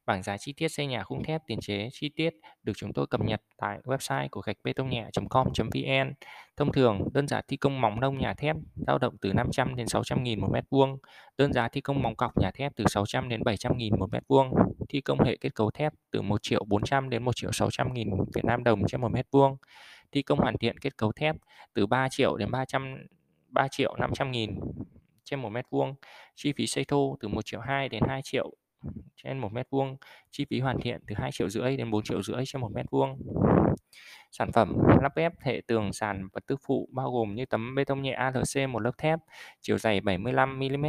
Bảng 0.06 0.24
giá 0.24 0.38
chi 0.38 0.54
tiết 0.54 0.68
xây 0.68 0.88
nhà 0.88 1.04
khung 1.04 1.24
thép 1.24 1.42
tiền 1.48 1.60
chế 1.62 1.90
chi 1.92 2.10
tiết 2.10 2.34
được 2.64 2.74
chúng 2.75 2.94
tôi 2.94 3.08
cập 3.08 3.22
nhật 3.22 3.42
tại 3.58 3.80
website 3.84 4.28
của 4.31 4.42
gạch 4.42 4.58
bê 4.64 4.74
tông 4.74 4.90
nhẹ.com.vn. 4.90 6.14
Thông 6.58 6.72
thường, 6.72 7.08
đơn 7.14 7.28
giá 7.28 7.42
thi 7.48 7.58
công 7.58 7.81
móng 7.81 8.00
nông 8.00 8.18
nhà 8.18 8.34
thép 8.34 8.56
dao 8.88 8.98
động 8.98 9.18
từ 9.22 9.34
500 9.34 9.75
đến 9.75 9.88
600 9.88 10.24
nghìn 10.24 10.40
một 10.42 10.50
mét 10.52 10.64
vuông. 10.69 10.98
Đơn 11.38 11.54
giá 11.54 11.68
thi 11.68 11.81
công 11.81 12.02
móng 12.04 12.16
cọc 12.16 12.38
nhà 12.38 12.52
thép 12.52 12.75
từ 12.75 12.86
600 12.88 13.30
đến 13.30 13.44
700 13.44 13.78
nghìn 13.78 14.00
một 14.00 14.10
mét 14.12 14.24
vuông. 14.28 14.54
Thi 14.90 15.02
công 15.02 15.19
hệ 15.19 15.38
kết 15.38 15.56
cấu 15.56 15.72
thép 15.72 15.94
từ 16.12 16.22
1 16.22 16.44
triệu 16.44 16.64
400 16.68 17.10
đến 17.10 17.24
1 17.24 17.36
triệu 17.36 17.52
600 17.52 17.94
nghìn 17.94 18.10
Việt 18.36 18.46
Nam 18.46 18.64
đồng 18.64 18.81
trên 18.88 19.02
một 19.02 19.12
mét 19.12 19.28
vuông. 19.31 19.58
Thi 20.12 20.22
công 20.22 20.40
hoàn 20.40 20.58
thiện 20.58 20.80
kết 20.80 20.98
cấu 20.98 21.12
thép 21.12 21.36
từ 21.74 21.86
3 21.86 22.10
triệu 22.10 22.38
đến 22.38 22.52
300 22.52 22.98
3 23.50 23.68
triệu 23.68 23.96
500 23.96 24.31
nghìn 24.31 24.60
trên 25.29 25.41
một 25.41 25.50
mét 25.50 25.65
vuông. 25.69 25.95
Chi 26.35 26.53
phí 26.53 26.68
xây 26.68 26.85
thô 26.85 27.18
từ 27.19 27.27
1 27.27 27.45
triệu 27.45 27.59
2 27.59 27.89
đến 27.89 28.03
2 28.07 28.21
triệu 28.24 28.53
trên 29.15 29.39
một 29.39 29.53
mét 29.53 29.68
vuông. 29.69 29.97
Chi 30.31 30.45
phí 30.50 30.59
hoàn 30.59 30.81
thiện 30.81 31.01
từ 31.07 31.15
2 31.18 31.31
triệu 31.33 31.50
rưỡi 31.50 31.77
đến 31.77 31.91
4 31.91 32.03
triệu 32.03 32.21
rưỡi 32.21 32.44
trên 32.45 32.62
một 32.62 32.71
mét 32.75 32.85
vuông. 32.91 33.18
Sản 34.31 34.51
phẩm 34.51 34.74
lắp 35.01 35.15
ghép 35.15 35.33
hệ 35.41 35.62
tường 35.68 35.94
sàn 35.94 36.27
vật 36.33 36.44
tư 36.47 36.56
phụ 36.68 36.89
bao 36.91 37.12
gồm 37.12 37.35
như 37.35 37.45
tấm 37.45 37.75
bê 37.75 37.83
tông 37.83 38.01
nhẹ 38.01 38.12
ALC 38.12 38.69
một 38.69 38.79
lớp 38.79 38.91
thép, 38.97 39.19
chiều 39.62 39.77
dày 39.77 40.01
75 40.01 40.59
mm 40.59 40.85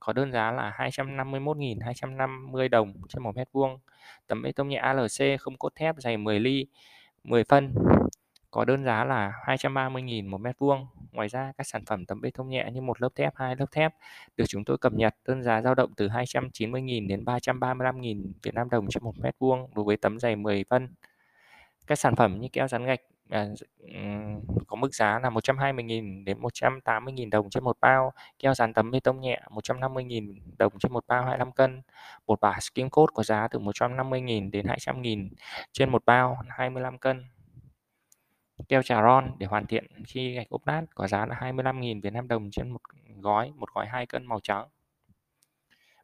có 0.00 0.12
đơn 0.12 0.32
giá 0.32 0.52
là 0.52 0.72
251.250 0.78 2.68
đồng 2.68 2.92
trên 3.08 3.22
một 3.22 3.36
mét 3.36 3.48
vuông. 3.52 3.78
Tấm 4.26 4.42
bê 4.42 4.52
tông 4.52 4.68
nhẹ 4.68 4.76
ALC 4.76 5.40
không 5.40 5.56
cốt 5.58 5.74
thép, 5.74 5.94
dày 5.98 6.16
10 6.16 6.40
ly 6.40 6.66
10 7.24 7.44
phân 7.44 7.74
có 8.56 8.64
đơn 8.64 8.84
giá 8.84 9.04
là 9.04 9.32
230.000 9.46 10.28
một 10.30 10.40
mét 10.40 10.58
vuông. 10.58 10.86
Ngoài 11.12 11.28
ra, 11.28 11.52
các 11.58 11.66
sản 11.66 11.84
phẩm 11.84 12.06
tấm 12.06 12.20
bê 12.20 12.30
tông 12.30 12.48
nhẹ 12.48 12.68
như 12.72 12.80
một 12.80 13.02
lớp 13.02 13.08
thép, 13.14 13.32
hai 13.36 13.56
lớp 13.56 13.66
thép 13.72 13.94
được 14.36 14.44
chúng 14.48 14.64
tôi 14.64 14.78
cập 14.78 14.92
nhật 14.92 15.14
đơn 15.26 15.42
giá 15.42 15.62
dao 15.62 15.74
động 15.74 15.92
từ 15.96 16.08
290.000 16.08 17.08
đến 17.08 17.24
335.000 17.24 18.32
Việt 18.42 18.54
Nam 18.54 18.70
đồng 18.70 18.86
trên 18.90 19.02
một 19.04 19.18
mét 19.18 19.34
vuông 19.38 19.70
đối 19.74 19.84
với 19.84 19.96
tấm 19.96 20.18
dày 20.18 20.36
10 20.36 20.64
phân. 20.70 20.88
Các 21.86 21.98
sản 21.98 22.16
phẩm 22.16 22.40
như 22.40 22.48
keo 22.52 22.68
dán 22.68 22.84
gạch 22.84 23.00
à, 23.30 23.46
có 24.66 24.76
mức 24.76 24.94
giá 24.94 25.18
là 25.18 25.30
120.000 25.30 26.24
đến 26.24 26.38
180.000 26.40 27.30
đồng 27.30 27.50
trên 27.50 27.64
một 27.64 27.76
bao, 27.80 28.12
keo 28.38 28.54
dán 28.54 28.74
tấm 28.74 28.90
bê 28.90 29.00
tông 29.00 29.20
nhẹ 29.20 29.40
150.000 29.50 30.34
đồng 30.58 30.78
trên 30.78 30.92
một 30.92 31.04
bao 31.06 31.22
25 31.22 31.52
cân, 31.52 31.82
bột 32.26 32.40
bả 32.40 32.58
skin 32.60 32.88
coat 32.90 33.08
có 33.14 33.22
giá 33.22 33.48
từ 33.48 33.58
150.000 33.58 34.50
đến 34.50 34.66
200.000 34.66 35.28
trên 35.72 35.90
một 35.90 36.04
bao 36.04 36.38
25 36.48 36.98
cân. 36.98 37.24
Keo 38.68 38.82
trà 38.82 39.02
ron 39.02 39.30
để 39.38 39.46
hoàn 39.46 39.66
thiện 39.66 39.86
khi 40.06 40.34
gạch 40.34 40.48
ốp 40.48 40.66
lát 40.66 40.82
có 40.94 41.08
giá 41.08 41.26
là 41.26 41.36
25.000 41.40 42.00
Việt 42.02 42.12
Nam 42.12 42.28
đồng 42.28 42.50
trên 42.50 42.70
một 42.70 42.80
gói, 43.20 43.52
một 43.56 43.68
gói 43.74 43.86
2 43.86 44.06
cân 44.06 44.26
màu 44.26 44.40
trắng. 44.42 44.68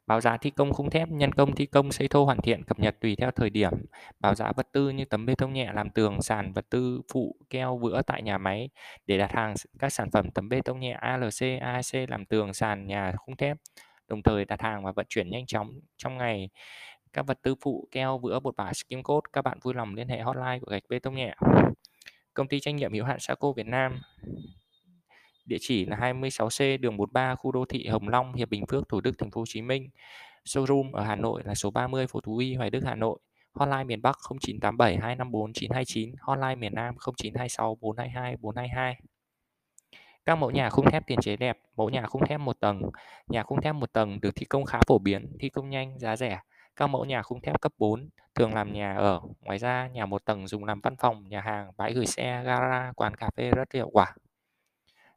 Báo 0.07 0.21
giá 0.21 0.37
thi 0.37 0.49
công 0.49 0.73
khung 0.73 0.89
thép, 0.89 1.09
nhân 1.09 1.31
công 1.31 1.55
thi 1.55 1.65
công 1.65 1.91
xây 1.91 2.07
thô 2.07 2.25
hoàn 2.25 2.41
thiện 2.41 2.63
cập 2.63 2.79
nhật 2.79 2.95
tùy 2.99 3.15
theo 3.15 3.31
thời 3.31 3.49
điểm. 3.49 3.71
Báo 4.19 4.35
giá 4.35 4.51
vật 4.51 4.67
tư 4.71 4.89
như 4.89 5.05
tấm 5.05 5.25
bê 5.25 5.35
tông 5.35 5.53
nhẹ 5.53 5.71
làm 5.73 5.89
tường, 5.89 6.21
sàn, 6.21 6.53
vật 6.53 6.65
tư 6.69 7.01
phụ, 7.11 7.35
keo, 7.49 7.77
vữa 7.77 8.01
tại 8.01 8.21
nhà 8.21 8.37
máy 8.37 8.69
để 9.05 9.17
đặt 9.17 9.31
hàng 9.31 9.53
các 9.79 9.93
sản 9.93 10.11
phẩm 10.11 10.31
tấm 10.31 10.49
bê 10.49 10.61
tông 10.65 10.79
nhẹ 10.79 10.91
ALC, 10.91 11.59
AAC 11.61 12.09
làm 12.09 12.25
tường, 12.25 12.53
sàn, 12.53 12.87
nhà 12.87 13.13
khung 13.17 13.35
thép. 13.35 13.57
Đồng 14.07 14.23
thời 14.23 14.45
đặt 14.45 14.61
hàng 14.61 14.83
và 14.83 14.91
vận 14.91 15.05
chuyển 15.09 15.29
nhanh 15.29 15.45
chóng 15.45 15.79
trong 15.97 16.17
ngày 16.17 16.49
các 17.13 17.27
vật 17.27 17.39
tư 17.41 17.55
phụ, 17.61 17.87
keo, 17.91 18.17
vữa, 18.17 18.39
bột 18.39 18.55
bả, 18.55 18.73
skim 18.73 19.03
coat. 19.03 19.23
Các 19.33 19.41
bạn 19.41 19.59
vui 19.61 19.73
lòng 19.73 19.95
liên 19.95 20.07
hệ 20.07 20.21
hotline 20.21 20.59
của 20.59 20.71
gạch 20.71 20.83
bê 20.89 20.99
tông 20.99 21.15
nhẹ. 21.15 21.35
Công 22.33 22.47
ty 22.47 22.59
trách 22.59 22.75
nhiệm 22.75 22.93
hữu 22.93 23.05
hạn 23.05 23.19
Saco 23.19 23.51
Việt 23.51 23.67
Nam. 23.67 24.01
Địa 25.45 25.57
chỉ 25.61 25.85
là 25.85 25.97
26C 25.97 26.79
đường 26.79 26.97
43 26.97 27.35
khu 27.35 27.51
đô 27.51 27.65
thị 27.65 27.87
Hồng 27.87 28.09
Long, 28.09 28.33
Hiệp 28.33 28.49
Bình 28.49 28.65
Phước, 28.65 28.89
Thủ 28.89 29.01
Đức, 29.01 29.11
Thành 29.17 29.31
phố 29.31 29.41
Hồ 29.41 29.45
Chí 29.47 29.61
Minh. 29.61 29.89
Showroom 30.45 30.91
ở 30.93 31.03
Hà 31.03 31.15
Nội 31.15 31.41
là 31.45 31.55
số 31.55 31.71
30 31.71 32.07
phố 32.07 32.21
Thú 32.21 32.37
Y, 32.37 32.55
Hoài 32.55 32.69
Đức, 32.69 32.83
Hà 32.85 32.95
Nội. 32.95 33.19
Hotline 33.53 33.83
miền 33.83 34.01
Bắc 34.01 34.17
0987 34.41 34.97
254 34.97 35.53
929, 35.53 36.15
hotline 36.19 36.55
miền 36.55 36.73
Nam 36.75 36.95
0926 37.17 37.77
422 37.81 38.37
422. 38.37 38.95
Các 40.25 40.35
mẫu 40.35 40.51
nhà 40.51 40.69
khung 40.69 40.91
thép 40.91 41.07
tiền 41.07 41.19
chế 41.21 41.35
đẹp, 41.35 41.57
mẫu 41.75 41.89
nhà 41.89 42.05
khung 42.05 42.25
thép 42.27 42.39
một 42.39 42.59
tầng. 42.59 42.81
Nhà 43.27 43.43
khung 43.43 43.61
thép 43.61 43.75
một 43.75 43.93
tầng 43.93 44.21
được 44.21 44.35
thi 44.35 44.45
công 44.45 44.65
khá 44.65 44.79
phổ 44.87 44.99
biến, 44.99 45.37
thi 45.39 45.49
công 45.49 45.69
nhanh, 45.69 45.99
giá 45.99 46.15
rẻ. 46.15 46.39
Các 46.75 46.87
mẫu 46.87 47.05
nhà 47.05 47.21
khung 47.21 47.41
thép 47.41 47.61
cấp 47.61 47.71
4 47.77 48.09
thường 48.35 48.53
làm 48.53 48.73
nhà 48.73 48.95
ở. 48.95 49.21
Ngoài 49.41 49.57
ra, 49.57 49.87
nhà 49.87 50.05
một 50.05 50.25
tầng 50.25 50.47
dùng 50.47 50.65
làm 50.65 50.81
văn 50.81 50.95
phòng, 50.99 51.27
nhà 51.29 51.41
hàng, 51.41 51.71
bãi 51.77 51.93
gửi 51.93 52.05
xe, 52.05 52.43
gara, 52.43 52.91
quán 52.95 53.15
cà 53.15 53.29
phê 53.37 53.51
rất 53.51 53.73
hiệu 53.73 53.89
quả. 53.93 54.15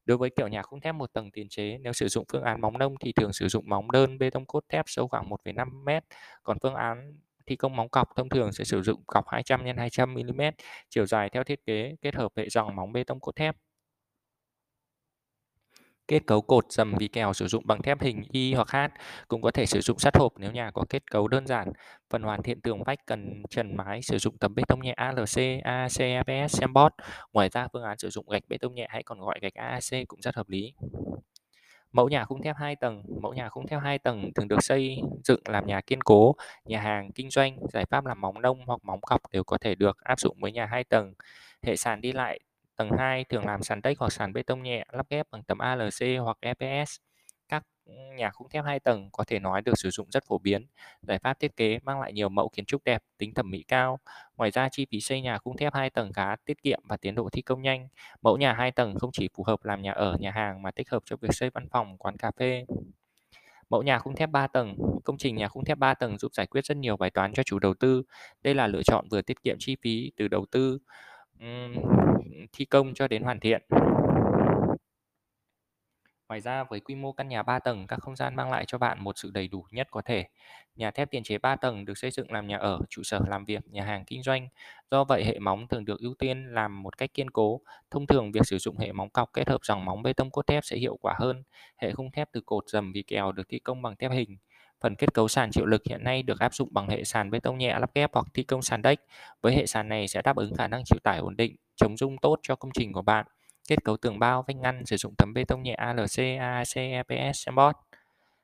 Đối 0.04 0.18
với 0.18 0.30
kiểu 0.36 0.48
nhà 0.48 0.62
khung 0.62 0.80
thép 0.80 0.94
một 0.94 1.12
tầng 1.12 1.30
tiền 1.30 1.48
chế, 1.48 1.78
nếu 1.78 1.92
sử 1.92 2.08
dụng 2.08 2.24
phương 2.32 2.42
án 2.42 2.60
móng 2.60 2.78
nông 2.78 2.94
thì 3.00 3.12
thường 3.12 3.32
sử 3.32 3.48
dụng 3.48 3.68
móng 3.68 3.90
đơn 3.90 4.18
bê 4.18 4.30
tông 4.30 4.46
cốt 4.46 4.60
thép 4.68 4.84
sâu 4.88 5.08
khoảng 5.08 5.28
1,5 5.28 5.84
m. 5.84 5.88
Còn 6.42 6.58
phương 6.62 6.74
án 6.74 7.18
thi 7.46 7.56
công 7.56 7.76
móng 7.76 7.88
cọc 7.88 8.08
thông 8.16 8.28
thường 8.28 8.52
sẽ 8.52 8.64
sử 8.64 8.82
dụng 8.82 9.02
cọc 9.06 9.28
200 9.28 9.60
x 9.60 9.78
200 9.78 10.14
mm, 10.14 10.40
chiều 10.90 11.06
dài 11.06 11.30
theo 11.30 11.44
thiết 11.44 11.66
kế, 11.66 11.94
kết 12.02 12.14
hợp 12.14 12.32
hệ 12.36 12.48
dòng 12.48 12.76
móng 12.76 12.92
bê 12.92 13.04
tông 13.04 13.20
cốt 13.20 13.36
thép. 13.36 13.56
Kết 16.08 16.26
cấu 16.26 16.40
cột 16.40 16.72
dầm 16.72 16.94
vì 16.98 17.08
kèo 17.08 17.32
sử 17.32 17.46
dụng 17.46 17.66
bằng 17.66 17.82
thép 17.82 18.00
hình 18.00 18.22
Y 18.32 18.54
hoặc 18.54 18.70
H, 18.70 18.76
cũng 19.28 19.42
có 19.42 19.50
thể 19.50 19.66
sử 19.66 19.80
dụng 19.80 19.98
sắt 19.98 20.16
hộp 20.16 20.32
nếu 20.38 20.52
nhà 20.52 20.70
có 20.70 20.84
kết 20.90 21.10
cấu 21.10 21.28
đơn 21.28 21.46
giản. 21.46 21.72
Phần 22.10 22.22
hoàn 22.22 22.42
thiện 22.42 22.60
tường 22.60 22.84
vách 22.84 23.06
cần 23.06 23.42
trần 23.50 23.76
mái 23.76 24.02
sử 24.02 24.18
dụng 24.18 24.38
tấm 24.38 24.54
bê 24.54 24.62
tông 24.68 24.82
nhẹ 24.82 24.92
ALC, 24.92 25.62
AAC, 25.64 25.98
ABS, 26.26 26.60
Sembot. 26.60 26.92
Ngoài 27.32 27.48
ra 27.48 27.68
phương 27.72 27.82
án 27.82 27.98
sử 27.98 28.10
dụng 28.10 28.28
gạch 28.28 28.42
bê 28.48 28.58
tông 28.58 28.74
nhẹ 28.74 28.86
hay 28.90 29.02
còn 29.02 29.20
gọi 29.20 29.38
gạch 29.42 29.54
AAC 29.54 30.08
cũng 30.08 30.20
rất 30.20 30.34
hợp 30.34 30.48
lý. 30.48 30.74
Mẫu 31.92 32.08
nhà 32.08 32.24
khung 32.24 32.42
thép 32.42 32.56
2 32.56 32.76
tầng, 32.76 33.02
mẫu 33.22 33.34
nhà 33.34 33.48
khung 33.48 33.66
thép 33.66 33.80
2 33.82 33.98
tầng 33.98 34.30
thường 34.34 34.48
được 34.48 34.62
xây 34.62 34.98
dựng 35.24 35.40
làm 35.44 35.66
nhà 35.66 35.80
kiên 35.80 36.00
cố, 36.00 36.34
nhà 36.64 36.80
hàng, 36.80 37.12
kinh 37.12 37.30
doanh, 37.30 37.56
giải 37.72 37.84
pháp 37.90 38.06
làm 38.06 38.20
móng 38.20 38.42
nông 38.42 38.66
hoặc 38.66 38.80
móng 38.84 39.00
cọc 39.00 39.20
đều 39.32 39.44
có 39.44 39.58
thể 39.58 39.74
được 39.74 39.98
áp 39.98 40.20
dụng 40.20 40.36
với 40.40 40.52
nhà 40.52 40.66
2 40.66 40.84
tầng. 40.84 41.14
Hệ 41.62 41.76
sàn 41.76 42.00
đi 42.00 42.12
lại 42.12 42.40
tầng 42.76 42.90
2 42.98 43.24
thường 43.24 43.46
làm 43.46 43.62
sàn 43.62 43.82
đất 43.82 43.98
hoặc 43.98 44.12
sàn 44.12 44.32
bê 44.32 44.42
tông 44.42 44.62
nhẹ 44.62 44.84
lắp 44.92 45.06
ghép 45.10 45.26
bằng 45.30 45.42
tấm 45.42 45.58
ALC 45.58 46.20
hoặc 46.20 46.38
EPS. 46.40 46.96
Các 47.48 47.62
nhà 48.16 48.30
khung 48.30 48.48
thép 48.48 48.64
2 48.64 48.80
tầng 48.80 49.08
có 49.12 49.24
thể 49.24 49.38
nói 49.38 49.62
được 49.62 49.78
sử 49.78 49.90
dụng 49.90 50.10
rất 50.10 50.24
phổ 50.24 50.38
biến. 50.38 50.66
Giải 51.02 51.18
pháp 51.18 51.40
thiết 51.40 51.56
kế 51.56 51.78
mang 51.82 52.00
lại 52.00 52.12
nhiều 52.12 52.28
mẫu 52.28 52.48
kiến 52.48 52.64
trúc 52.64 52.84
đẹp, 52.84 53.02
tính 53.18 53.34
thẩm 53.34 53.50
mỹ 53.50 53.64
cao. 53.68 53.98
Ngoài 54.36 54.50
ra 54.50 54.68
chi 54.72 54.86
phí 54.90 55.00
xây 55.00 55.20
nhà 55.20 55.38
khung 55.38 55.56
thép 55.56 55.74
2 55.74 55.90
tầng 55.90 56.12
khá 56.12 56.36
tiết 56.44 56.62
kiệm 56.62 56.80
và 56.84 56.96
tiến 56.96 57.14
độ 57.14 57.28
thi 57.32 57.42
công 57.42 57.62
nhanh. 57.62 57.88
Mẫu 58.22 58.36
nhà 58.36 58.52
2 58.52 58.70
tầng 58.70 58.94
không 58.98 59.10
chỉ 59.12 59.28
phù 59.34 59.44
hợp 59.44 59.64
làm 59.64 59.82
nhà 59.82 59.92
ở, 59.92 60.16
nhà 60.20 60.30
hàng 60.30 60.62
mà 60.62 60.70
thích 60.70 60.90
hợp 60.90 61.02
cho 61.06 61.16
việc 61.16 61.28
xây 61.32 61.50
văn 61.50 61.68
phòng, 61.68 61.98
quán 61.98 62.16
cà 62.16 62.30
phê. 62.38 62.64
Mẫu 63.70 63.82
nhà 63.82 63.98
khung 63.98 64.14
thép 64.14 64.30
3 64.30 64.46
tầng, 64.46 64.76
công 65.04 65.18
trình 65.18 65.36
nhà 65.36 65.48
khung 65.48 65.64
thép 65.64 65.78
3 65.78 65.94
tầng 65.94 66.18
giúp 66.18 66.34
giải 66.34 66.46
quyết 66.46 66.64
rất 66.64 66.76
nhiều 66.76 66.96
bài 66.96 67.10
toán 67.10 67.32
cho 67.32 67.42
chủ 67.42 67.58
đầu 67.58 67.74
tư. 67.74 68.02
Đây 68.42 68.54
là 68.54 68.66
lựa 68.66 68.82
chọn 68.82 69.08
vừa 69.10 69.22
tiết 69.22 69.42
kiệm 69.42 69.56
chi 69.58 69.76
phí 69.82 70.12
từ 70.16 70.28
đầu 70.28 70.46
tư 70.50 70.78
thi 72.52 72.64
công 72.64 72.94
cho 72.94 73.08
đến 73.08 73.22
hoàn 73.22 73.40
thiện. 73.40 73.62
Ngoài 76.28 76.40
ra 76.40 76.64
với 76.64 76.80
quy 76.80 76.94
mô 76.94 77.12
căn 77.12 77.28
nhà 77.28 77.42
3 77.42 77.58
tầng, 77.58 77.86
các 77.86 78.00
không 78.00 78.16
gian 78.16 78.36
mang 78.36 78.50
lại 78.50 78.64
cho 78.66 78.78
bạn 78.78 79.04
một 79.04 79.18
sự 79.18 79.30
đầy 79.30 79.48
đủ 79.48 79.66
nhất 79.70 79.88
có 79.90 80.02
thể. 80.02 80.26
Nhà 80.76 80.90
thép 80.90 81.10
tiền 81.10 81.22
chế 81.22 81.38
3 81.38 81.56
tầng 81.56 81.84
được 81.84 81.98
xây 81.98 82.10
dựng 82.10 82.32
làm 82.32 82.46
nhà 82.46 82.58
ở, 82.58 82.80
trụ 82.90 83.02
sở 83.02 83.20
làm 83.28 83.44
việc, 83.44 83.66
nhà 83.66 83.84
hàng 83.84 84.04
kinh 84.04 84.22
doanh. 84.22 84.48
Do 84.90 85.04
vậy 85.04 85.24
hệ 85.24 85.38
móng 85.38 85.68
thường 85.68 85.84
được 85.84 86.00
ưu 86.00 86.14
tiên 86.14 86.46
làm 86.54 86.82
một 86.82 86.98
cách 86.98 87.14
kiên 87.14 87.30
cố. 87.30 87.60
Thông 87.90 88.06
thường 88.06 88.32
việc 88.32 88.46
sử 88.46 88.58
dụng 88.58 88.78
hệ 88.78 88.92
móng 88.92 89.10
cọc 89.10 89.32
kết 89.32 89.48
hợp 89.48 89.60
dòng 89.62 89.84
móng 89.84 90.02
bê 90.02 90.12
tông 90.12 90.30
cốt 90.30 90.46
thép 90.46 90.64
sẽ 90.64 90.76
hiệu 90.76 90.96
quả 90.96 91.14
hơn. 91.18 91.42
Hệ 91.76 91.92
khung 91.92 92.10
thép 92.10 92.28
từ 92.32 92.40
cột 92.46 92.64
dầm 92.68 92.92
vì 92.92 93.02
kèo 93.02 93.32
được 93.32 93.48
thi 93.48 93.58
công 93.58 93.82
bằng 93.82 93.96
thép 93.96 94.12
hình. 94.12 94.36
Phần 94.86 94.94
kết 94.94 95.14
cấu 95.14 95.28
sàn 95.28 95.50
chịu 95.50 95.66
lực 95.66 95.82
hiện 95.84 96.04
nay 96.04 96.22
được 96.22 96.40
áp 96.40 96.54
dụng 96.54 96.68
bằng 96.72 96.88
hệ 96.88 97.04
sàn 97.04 97.30
bê 97.30 97.40
tông 97.40 97.58
nhẹ 97.58 97.78
lắp 97.78 97.90
ghép 97.94 98.10
hoặc 98.12 98.26
thi 98.34 98.42
công 98.42 98.62
sàn 98.62 98.82
đếch. 98.82 98.98
Với 99.42 99.54
hệ 99.54 99.66
sàn 99.66 99.88
này 99.88 100.08
sẽ 100.08 100.22
đáp 100.22 100.36
ứng 100.36 100.54
khả 100.54 100.68
năng 100.68 100.84
chịu 100.84 100.98
tải 101.02 101.18
ổn 101.18 101.36
định, 101.36 101.56
chống 101.76 101.96
rung 101.96 102.18
tốt 102.18 102.38
cho 102.42 102.56
công 102.56 102.70
trình 102.74 102.92
của 102.92 103.02
bạn. 103.02 103.26
Kết 103.68 103.84
cấu 103.84 103.96
tường 103.96 104.18
bao 104.18 104.44
vách 104.48 104.56
ngăn 104.56 104.86
sử 104.86 104.96
dụng 104.96 105.14
tấm 105.18 105.32
bê 105.34 105.44
tông 105.44 105.62
nhẹ 105.62 105.74
ALC, 105.74 106.38
AAC, 106.40 106.74
EPS, 106.74 107.48
Embot. 107.48 107.76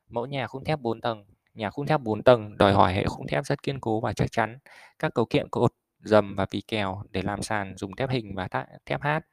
Mẫu 0.08 0.26
nhà 0.26 0.46
khung 0.46 0.64
thép 0.64 0.80
4 0.80 1.00
tầng. 1.00 1.25
Nhà 1.54 1.70
khung 1.70 1.87
thép 1.87 2.00
4 2.00 2.22
tầng 2.22 2.58
đòi 2.58 2.72
hỏi 2.72 2.92
hệ 2.94 3.04
khung 3.04 3.26
thép 3.26 3.44
rất 3.44 3.62
kiên 3.62 3.80
cố 3.80 4.00
và 4.00 4.12
chắc 4.12 4.32
chắn. 4.32 4.58
Các 4.99 5.14
cấu 5.14 5.25
kiện 5.25 5.49
cột, 5.49 5.72
dầm 6.00 6.34
và 6.34 6.46
vì 6.50 6.61
kèo 6.68 7.02
để 7.11 7.22
làm 7.22 7.42
sàn 7.42 7.76
dùng 7.76 7.96
thép 7.96 8.11
hình 8.11 8.34
và 8.34 8.49
thép 8.87 9.02
hát. 9.02 9.25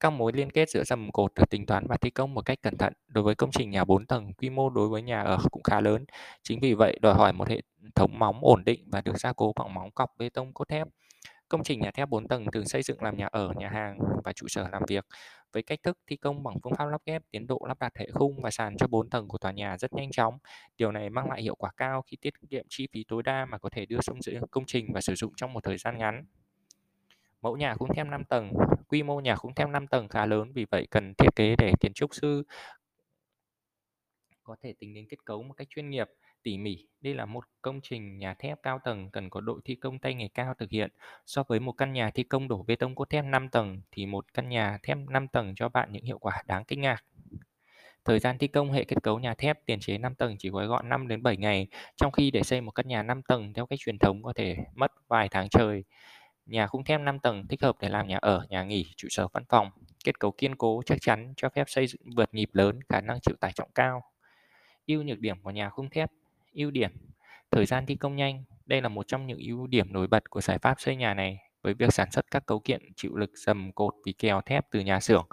Các 0.00 0.10
mối 0.10 0.32
liên 0.32 0.50
kết 0.50 0.70
giữa 0.70 0.84
dầm 0.84 1.12
cột 1.12 1.34
được 1.34 1.50
tính 1.50 1.66
toán 1.66 1.86
và 1.86 1.96
thi 1.96 2.10
công 2.10 2.34
một 2.34 2.44
cách 2.44 2.62
cẩn 2.62 2.76
thận. 2.76 2.92
Đối 3.08 3.24
với 3.24 3.34
công 3.34 3.50
trình 3.50 3.70
nhà 3.70 3.84
4 3.84 4.06
tầng, 4.06 4.32
quy 4.32 4.50
mô 4.50 4.70
đối 4.70 4.88
với 4.88 5.02
nhà 5.02 5.22
ở 5.22 5.38
cũng 5.50 5.62
khá 5.62 5.80
lớn. 5.80 6.04
Chính 6.42 6.60
vì 6.60 6.74
vậy 6.74 6.98
đòi 7.02 7.14
hỏi 7.14 7.32
một 7.32 7.48
hệ 7.48 7.60
thống 7.94 8.18
móng 8.18 8.38
ổn 8.40 8.64
định 8.64 8.84
và 8.86 9.00
được 9.00 9.18
gia 9.18 9.32
cố 9.32 9.52
bằng 9.56 9.74
móng 9.74 9.90
cọc 9.90 10.10
bê 10.18 10.28
tông 10.28 10.52
cốt 10.52 10.68
thép. 10.68 10.86
Công 11.48 11.62
trình 11.64 11.80
nhà 11.80 11.90
thép 11.90 12.08
4 12.08 12.28
tầng 12.28 12.46
thường 12.52 12.68
xây 12.68 12.82
dựng 12.82 13.02
làm 13.02 13.16
nhà 13.16 13.28
ở, 13.32 13.52
nhà 13.56 13.68
hàng 13.68 13.98
và 14.24 14.32
trụ 14.32 14.48
sở 14.48 14.68
làm 14.72 14.82
việc 14.88 15.06
với 15.52 15.62
cách 15.62 15.78
thức 15.82 15.98
thi 16.06 16.16
công 16.16 16.42
bằng 16.42 16.54
phương 16.64 16.74
pháp 16.74 16.86
lắp 16.86 17.00
ghép, 17.06 17.22
tiến 17.30 17.46
độ 17.46 17.60
lắp 17.68 17.78
đặt 17.80 17.92
hệ 17.96 18.10
khung 18.14 18.42
và 18.42 18.50
sàn 18.50 18.76
cho 18.76 18.86
4 18.86 19.10
tầng 19.10 19.28
của 19.28 19.38
tòa 19.38 19.52
nhà 19.52 19.78
rất 19.78 19.92
nhanh 19.92 20.10
chóng. 20.10 20.38
Điều 20.76 20.92
này 20.92 21.10
mang 21.10 21.30
lại 21.30 21.42
hiệu 21.42 21.54
quả 21.54 21.70
cao 21.76 22.02
khi 22.06 22.16
tiết 22.20 22.34
kiệm 22.50 22.66
chi 22.68 22.88
phí 22.92 23.04
tối 23.08 23.22
đa 23.22 23.44
mà 23.44 23.58
có 23.58 23.68
thể 23.68 23.86
đưa 23.86 24.00
xuống 24.00 24.22
giữa 24.22 24.40
công 24.50 24.64
trình 24.66 24.92
và 24.94 25.00
sử 25.00 25.14
dụng 25.14 25.32
trong 25.36 25.52
một 25.52 25.64
thời 25.64 25.78
gian 25.78 25.98
ngắn. 25.98 26.24
Mẫu 27.42 27.56
nhà 27.56 27.74
cũng 27.74 27.88
thêm 27.94 28.10
5 28.10 28.24
tầng, 28.24 28.52
quy 28.88 29.02
mô 29.02 29.20
nhà 29.20 29.36
cũng 29.36 29.54
thêm 29.54 29.72
5 29.72 29.86
tầng 29.86 30.08
khá 30.08 30.26
lớn 30.26 30.52
vì 30.54 30.66
vậy 30.70 30.86
cần 30.90 31.14
thiết 31.18 31.28
kế 31.36 31.56
để 31.58 31.72
kiến 31.80 31.92
trúc 31.94 32.14
sư 32.14 32.44
có 34.50 34.56
thể 34.62 34.74
tính 34.78 34.94
đến 34.94 35.06
kết 35.08 35.16
cấu 35.24 35.42
một 35.42 35.54
cách 35.56 35.68
chuyên 35.70 35.90
nghiệp 35.90 36.08
tỉ 36.42 36.58
mỉ. 36.58 36.88
Đây 37.00 37.14
là 37.14 37.26
một 37.26 37.44
công 37.62 37.80
trình 37.82 38.18
nhà 38.18 38.34
thép 38.34 38.62
cao 38.62 38.78
tầng 38.84 39.10
cần 39.10 39.30
có 39.30 39.40
đội 39.40 39.60
thi 39.64 39.74
công 39.74 39.98
tay 39.98 40.14
nghề 40.14 40.28
cao 40.28 40.54
thực 40.58 40.70
hiện. 40.70 40.90
So 41.26 41.42
với 41.48 41.60
một 41.60 41.72
căn 41.72 41.92
nhà 41.92 42.10
thi 42.10 42.22
công 42.22 42.48
đổ 42.48 42.62
bê 42.62 42.76
tông 42.76 42.94
cốt 42.94 43.10
thép 43.10 43.24
5 43.24 43.48
tầng 43.48 43.80
thì 43.90 44.06
một 44.06 44.34
căn 44.34 44.48
nhà 44.48 44.78
thép 44.82 44.98
5 45.10 45.28
tầng 45.28 45.54
cho 45.56 45.68
bạn 45.68 45.92
những 45.92 46.04
hiệu 46.04 46.18
quả 46.18 46.42
đáng 46.46 46.64
kinh 46.64 46.80
ngạc. 46.80 47.04
Thời 48.04 48.18
gian 48.18 48.38
thi 48.38 48.46
công 48.46 48.72
hệ 48.72 48.84
kết 48.84 48.96
cấu 49.02 49.18
nhà 49.18 49.34
thép 49.34 49.66
tiền 49.66 49.80
chế 49.80 49.98
5 49.98 50.14
tầng 50.14 50.36
chỉ 50.38 50.50
gói 50.50 50.66
gọn 50.66 50.88
5 50.88 51.08
đến 51.08 51.22
7 51.22 51.36
ngày, 51.36 51.66
trong 51.96 52.12
khi 52.12 52.30
để 52.30 52.42
xây 52.42 52.60
một 52.60 52.70
căn 52.70 52.88
nhà 52.88 53.02
5 53.02 53.22
tầng 53.22 53.52
theo 53.52 53.66
cách 53.66 53.78
truyền 53.78 53.98
thống 53.98 54.22
có 54.22 54.32
thể 54.36 54.56
mất 54.74 54.92
vài 55.08 55.28
tháng 55.28 55.48
trời. 55.48 55.84
Nhà 56.50 56.66
khung 56.66 56.84
thép 56.84 57.00
5 57.00 57.18
tầng 57.18 57.46
thích 57.48 57.62
hợp 57.62 57.76
để 57.80 57.88
làm 57.88 58.08
nhà 58.08 58.18
ở, 58.22 58.46
nhà 58.48 58.64
nghỉ, 58.64 58.92
trụ 58.96 59.08
sở 59.10 59.28
văn 59.32 59.44
phòng. 59.48 59.70
Kết 60.04 60.18
cấu 60.20 60.30
kiên 60.30 60.56
cố 60.56 60.82
chắc 60.86 60.98
chắn 61.00 61.32
cho 61.36 61.48
phép 61.48 61.64
xây 61.68 61.86
dựng 61.86 62.00
vượt 62.16 62.34
nhịp 62.34 62.50
lớn, 62.52 62.80
khả 62.88 63.00
năng 63.00 63.20
chịu 63.20 63.34
tải 63.40 63.52
trọng 63.52 63.70
cao. 63.74 64.02
Ưu 64.86 65.02
nhược 65.02 65.18
điểm 65.18 65.42
của 65.42 65.50
nhà 65.50 65.70
khung 65.70 65.90
thép 65.90 66.10
Ưu 66.52 66.70
điểm 66.70 66.90
Thời 67.50 67.66
gian 67.66 67.86
thi 67.86 67.94
công 67.94 68.16
nhanh 68.16 68.44
Đây 68.66 68.82
là 68.82 68.88
một 68.88 69.08
trong 69.08 69.26
những 69.26 69.38
ưu 69.38 69.66
điểm 69.66 69.92
nổi 69.92 70.06
bật 70.06 70.30
của 70.30 70.40
giải 70.40 70.58
pháp 70.58 70.80
xây 70.80 70.96
nhà 70.96 71.14
này 71.14 71.38
với 71.62 71.74
việc 71.74 71.94
sản 71.94 72.10
xuất 72.10 72.30
các 72.30 72.46
cấu 72.46 72.60
kiện 72.60 72.80
chịu 72.96 73.16
lực 73.16 73.30
dầm 73.34 73.72
cột 73.72 73.94
vì 74.06 74.12
kèo 74.12 74.40
thép 74.40 74.66
từ 74.70 74.80
nhà 74.80 75.00
xưởng. 75.00 75.26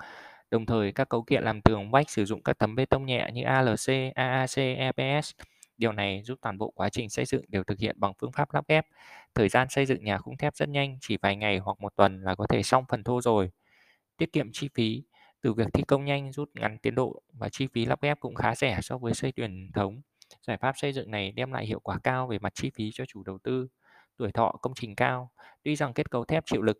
Đồng 0.51 0.65
thời, 0.65 0.91
các 0.91 1.09
cấu 1.09 1.23
kiện 1.23 1.43
làm 1.43 1.61
tường 1.61 1.91
vách 1.91 2.09
sử 2.09 2.25
dụng 2.25 2.43
các 2.43 2.57
tấm 2.57 2.75
bê 2.75 2.85
tông 2.85 3.05
nhẹ 3.05 3.29
như 3.33 3.43
ALC, 3.43 4.13
AAC, 4.15 4.57
EPS. 4.57 5.31
Điều 5.77 5.91
này 5.91 6.21
giúp 6.25 6.39
toàn 6.41 6.57
bộ 6.57 6.71
quá 6.75 6.89
trình 6.89 7.09
xây 7.09 7.25
dựng 7.25 7.41
đều 7.47 7.63
thực 7.63 7.79
hiện 7.79 7.95
bằng 7.99 8.13
phương 8.21 8.31
pháp 8.31 8.53
lắp 8.53 8.65
ghép. 8.67 8.85
Thời 9.35 9.49
gian 9.49 9.67
xây 9.69 9.85
dựng 9.85 10.03
nhà 10.03 10.17
khung 10.17 10.37
thép 10.37 10.55
rất 10.55 10.69
nhanh, 10.69 10.97
chỉ 11.01 11.17
vài 11.21 11.35
ngày 11.35 11.57
hoặc 11.57 11.79
một 11.79 11.95
tuần 11.95 12.21
là 12.21 12.35
có 12.35 12.45
thể 12.49 12.63
xong 12.63 12.83
phần 12.89 13.03
thô 13.03 13.21
rồi. 13.21 13.51
Tiết 14.17 14.33
kiệm 14.33 14.51
chi 14.53 14.69
phí, 14.73 15.03
từ 15.41 15.53
việc 15.53 15.67
thi 15.73 15.83
công 15.87 16.05
nhanh 16.05 16.31
rút 16.31 16.49
ngắn 16.53 16.77
tiến 16.77 16.95
độ 16.95 17.21
và 17.33 17.49
chi 17.49 17.67
phí 17.73 17.85
lắp 17.85 18.01
ghép 18.01 18.19
cũng 18.19 18.35
khá 18.35 18.55
rẻ 18.55 18.79
so 18.81 18.97
với 18.97 19.13
xây 19.13 19.31
truyền 19.31 19.71
thống. 19.73 20.01
Giải 20.47 20.57
pháp 20.57 20.73
xây 20.77 20.93
dựng 20.93 21.11
này 21.11 21.31
đem 21.31 21.51
lại 21.51 21.65
hiệu 21.65 21.79
quả 21.79 21.99
cao 22.03 22.27
về 22.27 22.39
mặt 22.39 22.53
chi 22.55 22.71
phí 22.75 22.91
cho 22.93 23.05
chủ 23.05 23.23
đầu 23.23 23.37
tư, 23.43 23.67
tuổi 24.17 24.31
thọ 24.31 24.51
công 24.61 24.73
trình 24.75 24.95
cao. 24.95 25.31
Tuy 25.63 25.75
rằng 25.75 25.93
kết 25.93 26.11
cấu 26.11 26.25
thép 26.25 26.45
chịu 26.45 26.61
lực 26.61 26.77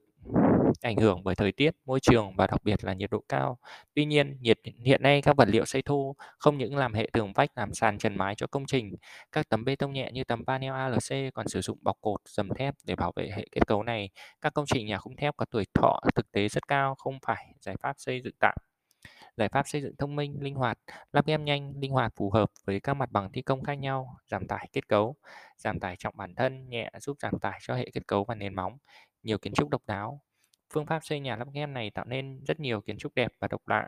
ảnh 0.82 0.98
hưởng 0.98 1.24
bởi 1.24 1.36
thời 1.36 1.52
tiết, 1.52 1.72
môi 1.86 2.00
trường 2.00 2.36
và 2.36 2.48
đặc 2.48 2.64
biệt 2.64 2.84
là 2.84 2.94
nhiệt 2.94 3.10
độ 3.12 3.24
cao. 3.30 3.58
Tuy 3.94 4.06
nhiên, 4.06 4.38
nhiệt 4.42 4.60
hiện 4.86 5.02
nay 5.04 5.22
các 5.22 5.36
vật 5.38 5.48
liệu 5.52 5.66
xây 5.66 5.82
thô 5.82 6.16
không 6.38 6.58
những 6.58 6.76
làm 6.76 6.94
hệ 6.94 7.10
tường 7.14 7.34
vách 7.34 7.50
làm 7.56 7.74
sàn 7.74 7.98
trần 7.98 8.18
mái 8.18 8.36
cho 8.36 8.48
công 8.48 8.66
trình, 8.66 8.96
các 9.32 9.50
tấm 9.50 9.66
bê 9.66 9.76
tông 9.76 9.94
nhẹ 9.94 10.12
như 10.14 10.24
tấm 10.24 10.46
panel 10.46 10.72
ALC 10.72 11.34
còn 11.34 11.48
sử 11.48 11.62
dụng 11.62 11.78
bọc 11.82 11.98
cột 12.02 12.22
dầm 12.26 12.50
thép 12.50 12.76
để 12.86 12.96
bảo 12.96 13.12
vệ 13.16 13.30
hệ 13.36 13.48
kết 13.52 13.68
cấu 13.68 13.84
này. 13.84 14.10
Các 14.42 14.54
công 14.54 14.66
trình 14.66 14.88
nhà 14.88 14.98
khung 14.98 15.16
thép 15.16 15.38
có 15.38 15.46
tuổi 15.52 15.66
thọ 15.74 16.00
thực 16.16 16.32
tế 16.32 16.48
rất 16.48 16.68
cao, 16.68 16.96
không 16.96 17.20
phải 17.26 17.46
giải 17.60 17.76
pháp 17.82 17.94
xây 17.98 18.22
dựng 18.24 18.36
tạm 18.40 18.56
giải 19.38 19.50
pháp 19.50 19.68
xây 19.68 19.82
dựng 19.82 19.96
thông 19.98 20.16
minh, 20.16 20.38
linh 20.42 20.56
hoạt, 20.56 20.78
lắp 21.14 21.26
ghép 21.26 21.40
nhanh, 21.40 21.74
linh 21.80 21.92
hoạt 21.92 22.14
phù 22.16 22.32
hợp 22.32 22.50
với 22.66 22.80
các 22.80 22.94
mặt 22.94 23.12
bằng 23.12 23.32
thi 23.32 23.42
công 23.42 23.64
khác 23.64 23.74
nhau, 23.74 24.18
giảm 24.28 24.48
tải 24.48 24.70
kết 24.74 24.88
cấu, 24.88 25.16
giảm 25.58 25.80
tải 25.80 25.96
trọng 26.00 26.18
bản 26.18 26.36
thân 26.36 26.70
nhẹ 26.70 26.92
giúp 27.00 27.18
giảm 27.22 27.40
tải 27.40 27.60
cho 27.62 27.76
hệ 27.76 27.90
kết 27.94 28.08
cấu 28.08 28.24
và 28.26 28.36
nền 28.36 28.56
móng, 28.56 28.78
nhiều 29.24 29.38
kiến 29.38 29.54
trúc 29.54 29.70
độc 29.70 29.82
đáo. 29.88 30.22
Phương 30.74 30.86
pháp 30.86 31.00
xây 31.04 31.20
nhà 31.20 31.36
lắp 31.36 31.48
ghép 31.54 31.70
này 31.70 31.90
tạo 31.90 32.06
nên 32.06 32.44
rất 32.48 32.60
nhiều 32.60 32.82
kiến 32.82 32.98
trúc 32.98 33.16
đẹp 33.16 33.32
và 33.40 33.48
độc 33.48 33.68
lạ. 33.68 33.88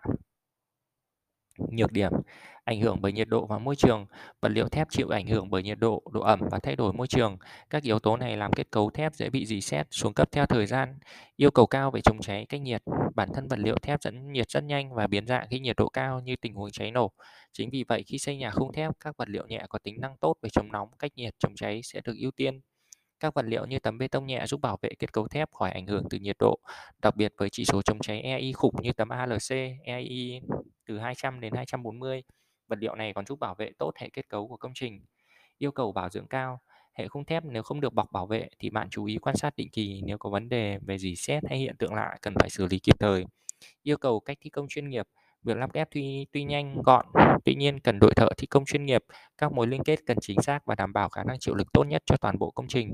Nhược 1.71 1.91
điểm 1.91 2.11
ảnh 2.63 2.81
hưởng 2.81 2.97
bởi 3.01 3.11
nhiệt 3.11 3.27
độ 3.27 3.45
và 3.45 3.57
môi 3.57 3.75
trường. 3.75 4.05
Vật 4.41 4.49
liệu 4.49 4.69
thép 4.69 4.87
chịu 4.89 5.09
ảnh 5.09 5.27
hưởng 5.27 5.49
bởi 5.49 5.63
nhiệt 5.63 5.79
độ, 5.79 6.03
độ 6.13 6.21
ẩm 6.21 6.39
và 6.51 6.59
thay 6.59 6.75
đổi 6.75 6.93
môi 6.93 7.07
trường. 7.07 7.37
Các 7.69 7.83
yếu 7.83 7.99
tố 7.99 8.17
này 8.17 8.37
làm 8.37 8.53
kết 8.53 8.71
cấu 8.71 8.89
thép 8.89 9.13
dễ 9.13 9.29
bị 9.29 9.45
dì 9.45 9.61
xét, 9.61 9.87
xuống 9.91 10.13
cấp 10.13 10.31
theo 10.31 10.45
thời 10.45 10.65
gian. 10.65 10.99
Yêu 11.35 11.51
cầu 11.51 11.67
cao 11.67 11.91
về 11.91 12.01
chống 12.01 12.19
cháy, 12.21 12.45
cách 12.49 12.61
nhiệt. 12.61 12.83
Bản 13.15 13.29
thân 13.33 13.47
vật 13.47 13.59
liệu 13.59 13.75
thép 13.81 14.01
dẫn 14.01 14.31
nhiệt 14.31 14.49
rất 14.49 14.63
nhanh 14.63 14.93
và 14.93 15.07
biến 15.07 15.27
dạng 15.27 15.47
khi 15.49 15.59
nhiệt 15.59 15.75
độ 15.75 15.89
cao 15.89 16.19
như 16.19 16.35
tình 16.41 16.53
huống 16.53 16.71
cháy 16.71 16.91
nổ. 16.91 17.11
Chính 17.53 17.69
vì 17.69 17.83
vậy 17.87 18.03
khi 18.07 18.17
xây 18.17 18.37
nhà 18.37 18.51
khung 18.51 18.73
thép, 18.73 18.91
các 18.99 19.17
vật 19.17 19.29
liệu 19.29 19.47
nhẹ 19.47 19.65
có 19.69 19.79
tính 19.79 20.01
năng 20.01 20.17
tốt 20.17 20.35
về 20.41 20.49
chống 20.49 20.71
nóng, 20.71 20.89
cách 20.99 21.11
nhiệt, 21.15 21.35
chống 21.39 21.55
cháy 21.55 21.81
sẽ 21.83 22.01
được 22.03 22.15
ưu 22.19 22.31
tiên. 22.31 22.61
Các 23.19 23.33
vật 23.33 23.45
liệu 23.45 23.65
như 23.65 23.79
tấm 23.79 23.97
bê 23.97 24.07
tông 24.07 24.25
nhẹ 24.25 24.45
giúp 24.47 24.61
bảo 24.61 24.77
vệ 24.81 24.89
kết 24.99 25.13
cấu 25.13 25.27
thép 25.27 25.51
khỏi 25.51 25.71
ảnh 25.71 25.85
hưởng 25.85 26.03
từ 26.09 26.17
nhiệt 26.17 26.35
độ, 26.39 26.59
đặc 27.01 27.15
biệt 27.15 27.33
với 27.37 27.49
chỉ 27.49 27.65
số 27.65 27.81
chống 27.81 27.99
cháy 27.99 28.21
EI 28.21 28.53
khủng 28.53 28.75
như 28.81 28.93
tấm 28.93 29.09
ALC, 29.09 29.55
EI 29.83 30.41
từ 30.85 30.99
200 30.99 31.39
đến 31.39 31.53
240. 31.55 32.23
Vật 32.67 32.79
liệu 32.79 32.95
này 32.95 33.13
còn 33.13 33.25
giúp 33.25 33.39
bảo 33.39 33.55
vệ 33.55 33.71
tốt 33.77 33.91
hệ 33.95 34.09
kết 34.09 34.29
cấu 34.29 34.47
của 34.47 34.57
công 34.57 34.71
trình. 34.75 35.01
Yêu 35.57 35.71
cầu 35.71 35.91
bảo 35.91 36.09
dưỡng 36.09 36.27
cao. 36.27 36.59
Hệ 36.93 37.07
khung 37.07 37.25
thép 37.25 37.45
nếu 37.45 37.63
không 37.63 37.81
được 37.81 37.93
bọc 37.93 38.11
bảo 38.11 38.27
vệ 38.27 38.49
thì 38.59 38.69
bạn 38.69 38.89
chú 38.89 39.05
ý 39.05 39.17
quan 39.17 39.35
sát 39.35 39.55
định 39.55 39.69
kỳ 39.71 40.01
nếu 40.05 40.17
có 40.17 40.29
vấn 40.29 40.49
đề 40.49 40.77
về 40.81 40.97
dỉ 40.97 41.15
xét 41.15 41.43
hay 41.49 41.59
hiện 41.59 41.75
tượng 41.77 41.93
lạ 41.93 42.17
cần 42.21 42.33
phải 42.39 42.49
xử 42.49 42.65
lý 42.65 42.79
kịp 42.79 42.95
thời. 42.99 43.25
Yêu 43.83 43.97
cầu 43.97 44.19
cách 44.19 44.37
thi 44.41 44.49
công 44.49 44.67
chuyên 44.69 44.89
nghiệp. 44.89 45.07
Việc 45.43 45.57
lắp 45.57 45.73
ghép 45.73 45.87
tuy, 45.91 46.27
tuy 46.31 46.43
nhanh, 46.43 46.81
gọn, 46.81 47.05
tuy 47.45 47.55
nhiên 47.55 47.79
cần 47.79 47.99
đội 47.99 48.13
thợ 48.15 48.29
thi 48.37 48.47
công 48.47 48.65
chuyên 48.65 48.85
nghiệp. 48.85 49.03
Các 49.37 49.51
mối 49.51 49.67
liên 49.67 49.83
kết 49.83 49.99
cần 50.05 50.17
chính 50.21 50.41
xác 50.41 50.65
và 50.65 50.75
đảm 50.75 50.93
bảo 50.93 51.09
khả 51.09 51.23
năng 51.23 51.39
chịu 51.39 51.55
lực 51.55 51.73
tốt 51.73 51.83
nhất 51.83 52.03
cho 52.05 52.17
toàn 52.17 52.39
bộ 52.39 52.51
công 52.51 52.67
trình. 52.67 52.91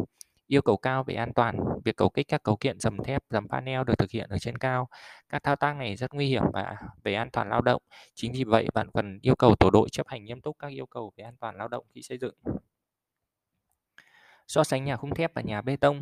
Yêu 0.48 0.62
cầu 0.62 0.78
cao 0.78 1.04
về 1.04 1.16
an 1.16 1.34
toàn, 1.34 1.58
việc 1.86 1.96
cấu 1.96 2.10
kích 2.10 2.28
các 2.28 2.44
cấu 2.44 2.58
kiện 2.58 2.80
dầm 2.80 3.04
thép, 3.04 3.24
dầm 3.30 3.48
panel 3.48 3.84
được 3.88 3.98
thực 3.98 4.12
hiện 4.12 4.30
ở 4.30 4.38
trên 4.40 4.58
cao. 4.58 4.88
Các 5.30 5.44
thao 5.44 5.56
tác 5.56 5.76
này 5.76 5.96
rất 5.96 6.14
nguy 6.14 6.28
hiểm 6.28 6.44
và 6.54 6.76
về 7.04 7.14
an 7.14 7.30
toàn 7.32 7.50
lao 7.50 7.62
động. 7.62 7.82
Chính 8.14 8.32
vì 8.34 8.44
vậy, 8.44 8.68
bạn 8.74 8.90
cần 8.94 9.20
yêu 9.22 9.36
cầu 9.36 9.56
tổ 9.56 9.70
đội 9.70 9.90
chấp 9.90 10.08
hành 10.08 10.26
nghiêm 10.26 10.42
túc 10.42 10.56
các 10.60 10.68
yêu 10.68 10.86
cầu 10.86 11.14
về 11.18 11.24
an 11.24 11.36
toàn 11.40 11.58
lao 11.58 11.68
động 11.68 11.86
khi 11.96 12.02
xây 12.02 12.18
dựng. 12.18 12.36
So 14.48 14.64
sánh 14.64 14.84
nhà 14.84 14.96
khung 14.96 15.16
thép 15.16 15.34
và 15.34 15.42
nhà 15.42 15.62
bê 15.62 15.76
tông. 15.76 16.02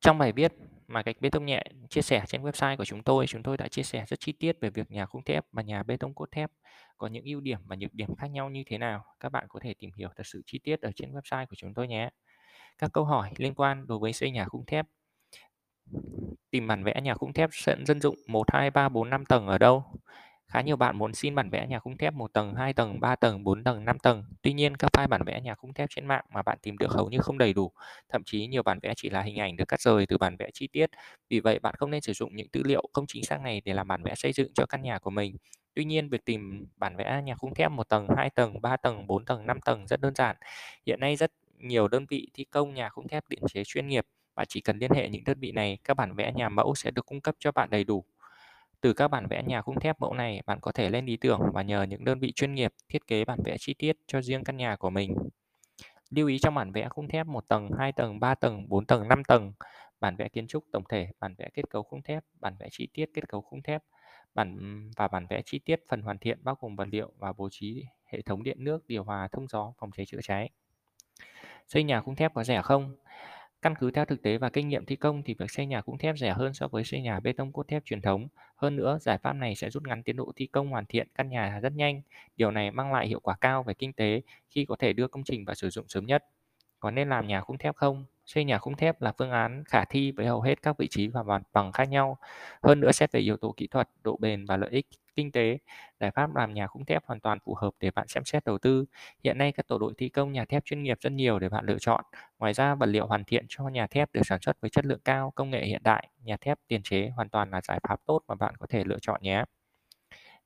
Trong 0.00 0.18
bài 0.18 0.32
viết 0.32 0.52
mà 0.88 1.02
gạch 1.02 1.20
bê 1.20 1.30
tông 1.30 1.46
nhẹ 1.46 1.62
chia 1.90 2.02
sẻ 2.02 2.24
trên 2.28 2.42
website 2.42 2.76
của 2.76 2.84
chúng 2.84 3.02
tôi, 3.02 3.26
chúng 3.26 3.42
tôi 3.42 3.56
đã 3.56 3.68
chia 3.68 3.82
sẻ 3.82 4.04
rất 4.08 4.20
chi 4.20 4.32
tiết 4.32 4.60
về 4.60 4.70
việc 4.70 4.90
nhà 4.90 5.06
khung 5.06 5.24
thép 5.24 5.44
và 5.52 5.62
nhà 5.62 5.82
bê 5.82 5.96
tông 5.96 6.14
cốt 6.14 6.28
thép 6.32 6.50
có 6.98 7.06
những 7.06 7.24
ưu 7.24 7.40
điểm 7.40 7.58
và 7.64 7.76
nhược 7.76 7.94
điểm 7.94 8.14
khác 8.16 8.26
nhau 8.26 8.50
như 8.50 8.62
thế 8.66 8.78
nào. 8.78 9.04
Các 9.20 9.28
bạn 9.28 9.46
có 9.48 9.60
thể 9.62 9.74
tìm 9.78 9.90
hiểu 9.96 10.08
thật 10.16 10.26
sự 10.26 10.42
chi 10.46 10.58
tiết 10.64 10.80
ở 10.80 10.90
trên 10.96 11.12
website 11.12 11.46
của 11.46 11.56
chúng 11.56 11.74
tôi 11.74 11.88
nhé. 11.88 12.10
Các 12.78 12.92
câu 12.92 13.04
hỏi 13.04 13.30
liên 13.36 13.54
quan 13.54 13.86
đối 13.86 13.98
với 13.98 14.12
xây 14.12 14.30
nhà 14.30 14.44
khung 14.44 14.66
thép 14.66 14.86
Tìm 16.50 16.66
bản 16.66 16.84
vẽ 16.84 17.00
nhà 17.02 17.14
khung 17.14 17.32
thép 17.32 17.50
sẵn 17.52 17.86
dân 17.86 18.00
dụng 18.00 18.16
1, 18.26 18.52
2, 18.52 18.70
3, 18.70 18.88
4, 18.88 19.10
5 19.10 19.24
tầng 19.24 19.46
ở 19.46 19.58
đâu? 19.58 19.84
Khá 20.48 20.60
nhiều 20.60 20.76
bạn 20.76 20.98
muốn 20.98 21.14
xin 21.14 21.34
bản 21.34 21.50
vẽ 21.50 21.66
nhà 21.66 21.78
khung 21.78 21.96
thép 21.96 22.14
1 22.14 22.32
tầng, 22.32 22.54
2 22.54 22.72
tầng, 22.72 23.00
3 23.00 23.16
tầng, 23.16 23.44
4 23.44 23.64
tầng, 23.64 23.84
5 23.84 23.98
tầng. 23.98 24.24
Tuy 24.42 24.52
nhiên, 24.52 24.76
các 24.76 24.90
file 24.92 25.08
bản 25.08 25.22
vẽ 25.26 25.40
nhà 25.40 25.54
khung 25.54 25.74
thép 25.74 25.90
trên 25.90 26.06
mạng 26.06 26.24
mà 26.34 26.42
bạn 26.42 26.58
tìm 26.62 26.78
được 26.78 26.90
hầu 26.90 27.08
như 27.10 27.18
không 27.18 27.38
đầy 27.38 27.52
đủ. 27.52 27.72
Thậm 28.08 28.22
chí 28.24 28.46
nhiều 28.46 28.62
bản 28.62 28.78
vẽ 28.82 28.92
chỉ 28.96 29.10
là 29.10 29.22
hình 29.22 29.36
ảnh 29.38 29.56
được 29.56 29.68
cắt 29.68 29.80
rời 29.80 30.06
từ 30.06 30.18
bản 30.18 30.36
vẽ 30.38 30.50
chi 30.54 30.66
tiết. 30.72 30.90
Vì 31.30 31.40
vậy, 31.40 31.58
bạn 31.58 31.74
không 31.78 31.90
nên 31.90 32.00
sử 32.00 32.12
dụng 32.12 32.36
những 32.36 32.48
tư 32.48 32.62
liệu 32.64 32.82
không 32.92 33.04
chính 33.08 33.24
xác 33.24 33.40
này 33.40 33.62
để 33.64 33.74
làm 33.74 33.88
bản 33.88 34.02
vẽ 34.02 34.14
xây 34.14 34.32
dựng 34.32 34.52
cho 34.54 34.66
căn 34.66 34.82
nhà 34.82 34.98
của 34.98 35.10
mình. 35.10 35.36
Tuy 35.74 35.84
nhiên, 35.84 36.08
việc 36.08 36.24
tìm 36.24 36.66
bản 36.76 36.96
vẽ 36.96 37.22
nhà 37.24 37.34
khung 37.34 37.54
thép 37.54 37.70
1 37.70 37.88
tầng, 37.88 38.06
2 38.16 38.30
tầng, 38.30 38.60
3 38.62 38.76
tầng, 38.76 39.06
4 39.06 39.24
tầng, 39.24 39.46
5 39.46 39.60
tầng 39.60 39.86
rất 39.86 40.00
đơn 40.00 40.14
giản. 40.14 40.36
Hiện 40.86 41.00
nay 41.00 41.16
rất 41.16 41.32
nhiều 41.58 41.88
đơn 41.88 42.06
vị 42.08 42.28
thi 42.34 42.44
công 42.44 42.74
nhà 42.74 42.88
khung 42.88 43.08
thép 43.08 43.28
điện 43.28 43.40
chế 43.48 43.62
chuyên 43.64 43.88
nghiệp 43.88 44.04
bạn 44.36 44.46
chỉ 44.48 44.60
cần 44.60 44.78
liên 44.78 44.90
hệ 44.90 45.08
những 45.08 45.24
đơn 45.24 45.38
vị 45.40 45.52
này, 45.52 45.78
các 45.84 45.94
bản 45.94 46.14
vẽ 46.14 46.32
nhà 46.32 46.48
mẫu 46.48 46.74
sẽ 46.74 46.90
được 46.90 47.06
cung 47.06 47.20
cấp 47.20 47.34
cho 47.38 47.52
bạn 47.52 47.70
đầy 47.70 47.84
đủ. 47.84 48.04
Từ 48.80 48.92
các 48.92 49.08
bản 49.08 49.26
vẽ 49.30 49.42
nhà 49.42 49.62
khung 49.62 49.80
thép 49.80 50.00
mẫu 50.00 50.14
này, 50.14 50.42
bạn 50.46 50.60
có 50.60 50.72
thể 50.72 50.90
lên 50.90 51.06
ý 51.06 51.16
tưởng 51.16 51.40
và 51.52 51.62
nhờ 51.62 51.82
những 51.82 52.04
đơn 52.04 52.18
vị 52.18 52.32
chuyên 52.32 52.54
nghiệp 52.54 52.72
thiết 52.88 53.06
kế 53.06 53.24
bản 53.24 53.38
vẽ 53.44 53.56
chi 53.58 53.74
tiết 53.74 53.96
cho 54.06 54.22
riêng 54.22 54.44
căn 54.44 54.56
nhà 54.56 54.76
của 54.76 54.90
mình. 54.90 55.14
Lưu 56.10 56.28
ý 56.28 56.38
trong 56.38 56.54
bản 56.54 56.72
vẽ 56.72 56.88
khung 56.88 57.08
thép 57.08 57.26
1 57.26 57.48
tầng, 57.48 57.70
2 57.78 57.92
tầng, 57.92 58.20
3 58.20 58.34
tầng, 58.34 58.68
4 58.68 58.86
tầng, 58.86 59.08
5 59.08 59.24
tầng, 59.24 59.52
bản 60.00 60.16
vẽ 60.16 60.28
kiến 60.28 60.46
trúc 60.46 60.64
tổng 60.72 60.84
thể, 60.88 61.08
bản 61.20 61.34
vẽ 61.38 61.48
kết 61.54 61.62
cấu 61.70 61.82
khung 61.82 62.02
thép, 62.02 62.24
bản 62.40 62.56
vẽ 62.60 62.68
chi 62.70 62.88
tiết 62.92 63.10
kết 63.14 63.28
cấu 63.28 63.40
khung 63.40 63.62
thép, 63.62 63.82
bản 64.34 64.58
và 64.96 65.08
bản 65.08 65.26
vẽ 65.30 65.42
chi 65.46 65.58
tiết 65.58 65.80
phần 65.88 66.02
hoàn 66.02 66.18
thiện 66.18 66.38
bao 66.42 66.56
gồm 66.60 66.76
vật 66.76 66.88
liệu 66.90 67.12
và 67.18 67.32
bố 67.32 67.48
trí 67.50 67.84
hệ 68.04 68.22
thống 68.22 68.42
điện 68.42 68.64
nước, 68.64 68.86
điều 68.86 69.04
hòa, 69.04 69.28
thông 69.32 69.48
gió, 69.48 69.72
phòng 69.78 69.90
cháy 69.96 70.06
chữa 70.06 70.20
cháy. 70.22 70.50
Xây 71.68 71.82
nhà 71.82 72.00
khung 72.00 72.16
thép 72.16 72.34
có 72.34 72.44
rẻ 72.44 72.62
không? 72.62 72.96
Căn 73.62 73.74
cứ 73.78 73.90
theo 73.90 74.04
thực 74.04 74.22
tế 74.22 74.38
và 74.38 74.50
kinh 74.50 74.68
nghiệm 74.68 74.84
thi 74.86 74.96
công 74.96 75.22
thì 75.22 75.34
việc 75.38 75.50
xây 75.50 75.66
nhà 75.66 75.80
khung 75.80 75.98
thép 75.98 76.18
rẻ 76.18 76.32
hơn 76.32 76.54
so 76.54 76.68
với 76.68 76.84
xây 76.84 77.00
nhà 77.00 77.20
bê 77.20 77.32
tông 77.32 77.52
cốt 77.52 77.68
thép 77.68 77.84
truyền 77.84 78.02
thống. 78.02 78.28
Hơn 78.56 78.76
nữa, 78.76 78.98
giải 79.00 79.18
pháp 79.18 79.32
này 79.32 79.54
sẽ 79.56 79.70
rút 79.70 79.82
ngắn 79.86 80.02
tiến 80.02 80.16
độ 80.16 80.32
thi 80.36 80.46
công 80.46 80.68
hoàn 80.70 80.86
thiện 80.86 81.08
căn 81.14 81.28
nhà 81.28 81.60
rất 81.60 81.72
nhanh. 81.72 82.02
Điều 82.36 82.50
này 82.50 82.70
mang 82.70 82.92
lại 82.92 83.08
hiệu 83.08 83.20
quả 83.20 83.36
cao 83.40 83.62
về 83.62 83.74
kinh 83.74 83.92
tế 83.92 84.20
khi 84.50 84.64
có 84.64 84.76
thể 84.78 84.92
đưa 84.92 85.08
công 85.08 85.24
trình 85.24 85.44
vào 85.44 85.54
sử 85.54 85.70
dụng 85.70 85.88
sớm 85.88 86.06
nhất. 86.06 86.24
Có 86.86 86.90
nên 86.90 87.08
làm 87.08 87.26
nhà 87.26 87.40
khung 87.40 87.58
thép 87.58 87.76
không? 87.76 88.04
Xây 88.26 88.44
nhà 88.44 88.58
khung 88.58 88.76
thép 88.76 89.02
là 89.02 89.12
phương 89.18 89.30
án 89.30 89.64
khả 89.66 89.84
thi 89.84 90.12
với 90.12 90.26
hầu 90.26 90.40
hết 90.40 90.62
các 90.62 90.78
vị 90.78 90.88
trí 90.90 91.08
và 91.08 91.22
mặt 91.22 91.42
bằng 91.52 91.72
khác 91.72 91.88
nhau. 91.88 92.18
Hơn 92.62 92.80
nữa 92.80 92.92
xét 92.92 93.12
về 93.12 93.20
yếu 93.20 93.36
tố 93.36 93.54
kỹ 93.56 93.66
thuật, 93.66 93.88
độ 94.02 94.16
bền 94.20 94.46
và 94.46 94.56
lợi 94.56 94.70
ích 94.70 94.86
kinh 95.16 95.32
tế, 95.32 95.58
giải 96.00 96.10
pháp 96.10 96.34
làm 96.36 96.54
nhà 96.54 96.66
khung 96.66 96.84
thép 96.84 97.04
hoàn 97.06 97.20
toàn 97.20 97.38
phù 97.44 97.54
hợp 97.54 97.70
để 97.80 97.90
bạn 97.90 98.08
xem 98.08 98.24
xét 98.24 98.44
đầu 98.44 98.58
tư. 98.58 98.84
Hiện 99.24 99.38
nay 99.38 99.52
các 99.52 99.66
tổ 99.68 99.78
đội 99.78 99.92
thi 99.98 100.08
công 100.08 100.32
nhà 100.32 100.44
thép 100.44 100.64
chuyên 100.64 100.82
nghiệp 100.82 100.98
rất 101.00 101.10
nhiều 101.10 101.38
để 101.38 101.48
bạn 101.48 101.64
lựa 101.64 101.78
chọn. 101.80 102.04
Ngoài 102.38 102.54
ra, 102.54 102.74
vật 102.74 102.86
liệu 102.86 103.06
hoàn 103.06 103.24
thiện 103.24 103.44
cho 103.48 103.68
nhà 103.68 103.86
thép 103.86 104.12
được 104.12 104.22
sản 104.24 104.40
xuất 104.40 104.60
với 104.60 104.70
chất 104.70 104.86
lượng 104.86 105.00
cao, 105.04 105.32
công 105.34 105.50
nghệ 105.50 105.66
hiện 105.66 105.82
đại, 105.84 106.08
nhà 106.24 106.36
thép 106.40 106.58
tiền 106.68 106.80
chế 106.84 107.10
hoàn 107.16 107.28
toàn 107.28 107.50
là 107.50 107.60
giải 107.60 107.80
pháp 107.88 108.00
tốt 108.06 108.20
mà 108.28 108.34
bạn 108.34 108.54
có 108.58 108.66
thể 108.70 108.84
lựa 108.84 108.98
chọn 109.02 109.22
nhé. 109.22 109.44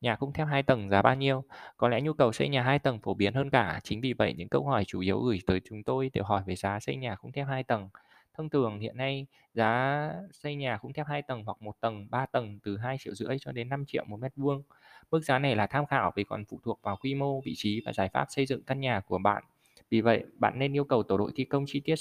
Nhà 0.01 0.17
khung 0.17 0.33
thép 0.33 0.47
hai 0.49 0.63
tầng 0.63 0.89
giá 0.91 1.03
bao 1.03 1.15
nhiêu? 1.15 1.45
Có 1.77 1.89
lẽ 1.89 2.01
nhu 2.01 2.13
cầu 2.13 2.33
xây 2.33 2.49
nhà 2.49 2.63
hai 2.63 2.79
tầng 2.79 2.99
phổ 3.01 3.15
biến 3.15 3.35
hơn 3.35 3.51
cả, 3.51 3.81
chính 3.85 4.01
vì 4.01 4.13
vậy 4.13 4.35
những 4.37 4.49
câu 4.49 4.65
hỏi 4.67 4.85
chủ 4.87 5.01
yếu 5.01 5.21
gửi 5.21 5.41
tới 5.47 5.61
chúng 5.69 5.83
tôi 5.85 6.11
đều 6.13 6.25
hỏi 6.25 6.43
về 6.47 6.57
giá 6.57 6.81
xây 6.81 6.97
nhà 6.97 7.17
khung 7.17 7.33
thép 7.33 7.47
hai 7.47 7.63
tầng. 7.65 7.89
Thông 8.35 8.49
thường 8.51 8.79
hiện 8.79 8.97
nay 8.97 9.27
giá 9.55 10.13
xây 10.33 10.55
nhà 10.55 10.79
khung 10.79 10.93
thép 10.93 11.07
hai 11.07 11.23
tầng 11.23 11.43
hoặc 11.45 11.63
một 11.63 11.81
tầng, 11.81 12.07
ba 12.11 12.27
tầng 12.27 12.59
từ 12.63 12.77
2 12.77 12.97
triệu 12.99 13.15
rưỡi 13.15 13.37
cho 13.41 13.53
đến 13.53 13.69
5 13.69 13.85
triệu 13.87 14.05
một 14.09 14.17
mét 14.21 14.33
vuông. 14.37 14.63
Mức 15.11 15.21
giá 15.25 15.39
này 15.39 15.57
là 15.57 15.67
tham 15.67 15.87
khảo 15.87 16.13
vì 16.17 16.25
còn 16.25 16.45
phụ 16.51 16.61
thuộc 16.65 16.81
vào 16.83 16.97
quy 16.97 17.15
mô, 17.15 17.41
vị 17.41 17.53
trí 17.57 17.83
và 17.87 17.93
giải 17.93 18.09
pháp 18.13 18.27
xây 18.29 18.47
dựng 18.47 18.63
căn 18.63 18.81
nhà 18.81 19.01
của 19.01 19.19
bạn. 19.19 19.43
Vì 19.91 20.01
vậy, 20.01 20.25
bạn 20.39 20.59
nên 20.59 20.77
yêu 20.77 20.85
cầu 20.85 21.03
tổ 21.03 21.17
đội 21.19 21.33
thi 21.35 21.45
công 21.45 21.65
chi 21.67 21.81
tiết 21.81 21.95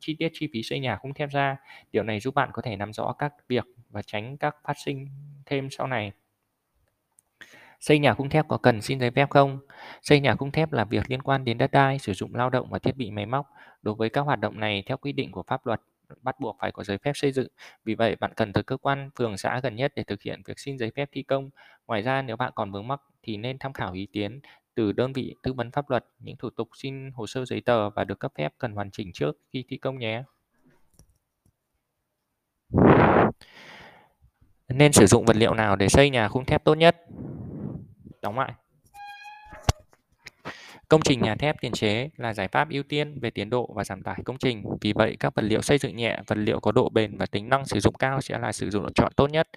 chi 0.00 0.16
tiết 0.18 0.28
chi 0.34 0.48
phí 0.52 0.62
xây 0.62 0.80
nhà 0.80 0.96
khung 0.96 1.14
thép 1.14 1.30
ra. 1.30 1.56
Điều 1.92 2.02
này 2.02 2.20
giúp 2.20 2.34
bạn 2.34 2.50
có 2.52 2.62
thể 2.62 2.76
nắm 2.76 2.92
rõ 2.92 3.12
các 3.18 3.32
việc 3.48 3.64
và 3.90 4.02
tránh 4.02 4.36
các 4.36 4.56
phát 4.64 4.74
sinh 4.84 5.06
thêm 5.46 5.68
sau 5.70 5.86
này. 5.86 6.12
Xây 7.80 7.98
nhà 7.98 8.14
khung 8.14 8.28
thép 8.28 8.48
có 8.48 8.58
cần 8.58 8.82
xin 8.82 9.00
giấy 9.00 9.10
phép 9.10 9.30
không? 9.30 9.58
Xây 10.02 10.20
nhà 10.20 10.34
khung 10.34 10.50
thép 10.50 10.72
là 10.72 10.84
việc 10.84 11.10
liên 11.10 11.22
quan 11.22 11.44
đến 11.44 11.58
đất 11.58 11.70
đai, 11.70 11.98
sử 11.98 12.12
dụng 12.12 12.34
lao 12.34 12.50
động 12.50 12.70
và 12.70 12.78
thiết 12.78 12.96
bị 12.96 13.10
máy 13.10 13.26
móc. 13.26 13.46
Đối 13.82 13.94
với 13.94 14.10
các 14.10 14.20
hoạt 14.20 14.40
động 14.40 14.60
này 14.60 14.82
theo 14.86 14.96
quy 14.96 15.12
định 15.12 15.32
của 15.32 15.42
pháp 15.42 15.66
luật 15.66 15.80
bắt 16.22 16.40
buộc 16.40 16.56
phải 16.60 16.72
có 16.72 16.84
giấy 16.84 16.98
phép 16.98 17.12
xây 17.14 17.32
dựng. 17.32 17.48
Vì 17.84 17.94
vậy, 17.94 18.16
bạn 18.16 18.32
cần 18.36 18.52
tới 18.52 18.62
cơ 18.62 18.76
quan 18.76 19.10
phường 19.18 19.36
xã 19.36 19.60
gần 19.62 19.76
nhất 19.76 19.92
để 19.96 20.04
thực 20.04 20.22
hiện 20.22 20.42
việc 20.46 20.58
xin 20.58 20.78
giấy 20.78 20.92
phép 20.96 21.08
thi 21.12 21.22
công. 21.22 21.50
Ngoài 21.86 22.02
ra, 22.02 22.22
nếu 22.22 22.36
bạn 22.36 22.52
còn 22.54 22.72
vướng 22.72 22.88
mắc 22.88 23.00
thì 23.22 23.36
nên 23.36 23.58
tham 23.58 23.72
khảo 23.72 23.92
ý 23.92 24.06
kiến 24.06 24.40
từ 24.74 24.92
đơn 24.92 25.12
vị 25.12 25.34
tư 25.42 25.52
vấn 25.52 25.70
pháp 25.70 25.90
luật, 25.90 26.04
những 26.18 26.36
thủ 26.36 26.50
tục 26.50 26.68
xin 26.74 27.10
hồ 27.14 27.26
sơ 27.26 27.44
giấy 27.44 27.60
tờ 27.60 27.90
và 27.90 28.04
được 28.04 28.18
cấp 28.18 28.32
phép 28.38 28.52
cần 28.58 28.72
hoàn 28.72 28.90
chỉnh 28.90 29.12
trước 29.12 29.36
khi 29.52 29.64
thi 29.68 29.76
công 29.76 29.98
nhé. 29.98 30.22
Nên 34.68 34.92
sử 34.92 35.06
dụng 35.06 35.24
vật 35.24 35.36
liệu 35.36 35.54
nào 35.54 35.76
để 35.76 35.88
xây 35.88 36.10
nhà 36.10 36.28
khung 36.28 36.44
thép 36.44 36.64
tốt 36.64 36.74
nhất? 36.74 36.96
Đóng 38.28 38.38
lại. 38.38 38.52
Công 40.88 41.00
trình 41.02 41.20
nhà 41.20 41.34
thép 41.34 41.60
tiền 41.60 41.72
chế 41.72 42.10
là 42.16 42.34
giải 42.34 42.48
pháp 42.48 42.70
ưu 42.70 42.82
tiên 42.82 43.20
về 43.20 43.30
tiến 43.30 43.50
độ 43.50 43.72
và 43.74 43.84
giảm 43.84 44.02
tải 44.02 44.16
công 44.24 44.38
trình. 44.38 44.64
Vì 44.80 44.92
vậy, 44.92 45.16
các 45.20 45.34
vật 45.34 45.42
liệu 45.42 45.62
xây 45.62 45.78
dựng 45.78 45.96
nhẹ, 45.96 46.20
vật 46.26 46.38
liệu 46.38 46.60
có 46.60 46.72
độ 46.72 46.88
bền 46.88 47.16
và 47.16 47.26
tính 47.26 47.48
năng 47.48 47.64
sử 47.66 47.80
dụng 47.80 47.94
cao 47.94 48.20
sẽ 48.20 48.38
là 48.38 48.52
sử 48.52 48.70
dụng 48.70 48.84
lựa 48.84 48.90
chọn 48.94 49.12
tốt 49.16 49.30
nhất. 49.30 49.48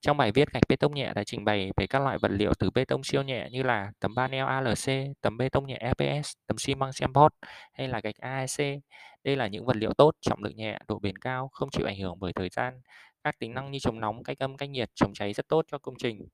Trong 0.00 0.16
bài 0.16 0.32
viết 0.32 0.52
gạch 0.52 0.62
bê 0.68 0.76
tông 0.76 0.94
nhẹ 0.94 1.12
đã 1.14 1.24
trình 1.24 1.44
bày 1.44 1.70
về 1.76 1.86
các 1.86 2.02
loại 2.02 2.18
vật 2.18 2.30
liệu 2.30 2.54
từ 2.54 2.70
bê 2.70 2.84
tông 2.84 3.04
siêu 3.04 3.22
nhẹ 3.22 3.48
như 3.50 3.62
là 3.62 3.92
tấm 4.00 4.16
panel 4.16 4.44
ALC, 4.44 5.16
tấm 5.20 5.36
bê 5.36 5.48
tông 5.48 5.66
nhẹ 5.66 5.78
FPS, 5.96 6.34
tấm 6.46 6.58
xi 6.58 6.74
măng 6.74 6.92
Semport 6.92 7.34
hay 7.72 7.88
là 7.88 8.00
gạch 8.00 8.16
AEC. 8.20 8.80
Đây 9.24 9.36
là 9.36 9.46
những 9.46 9.66
vật 9.66 9.76
liệu 9.76 9.94
tốt, 9.94 10.12
trọng 10.20 10.42
lượng 10.42 10.56
nhẹ, 10.56 10.78
độ 10.88 10.98
bền 10.98 11.18
cao, 11.18 11.48
không 11.52 11.70
chịu 11.70 11.86
ảnh 11.86 11.98
hưởng 11.98 12.14
bởi 12.20 12.32
thời 12.32 12.48
gian. 12.48 12.80
Các 13.24 13.38
tính 13.38 13.54
năng 13.54 13.70
như 13.70 13.78
chống 13.78 14.00
nóng, 14.00 14.22
cách 14.22 14.38
âm, 14.38 14.56
cách 14.56 14.70
nhiệt, 14.70 14.90
chống 14.94 15.14
cháy 15.14 15.32
rất 15.32 15.48
tốt 15.48 15.64
cho 15.72 15.78
công 15.78 15.94
trình. 15.98 16.28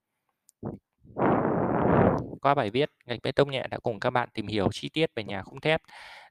Qua 2.43 2.55
bài 2.55 2.71
viết, 2.71 2.91
ngành 3.07 3.19
bê 3.23 3.33
tông 3.33 3.51
nhẹ 3.51 3.67
đã 3.71 3.79
cùng 3.79 4.01
các 4.01 4.11
bạn 4.11 4.29
tìm 4.35 4.47
hiểu 4.47 4.69
chi 4.73 4.89
tiết 4.89 5.11
về 5.17 5.25
nhà 5.25 5.43
khung 5.43 5.61
thép. 5.61 5.81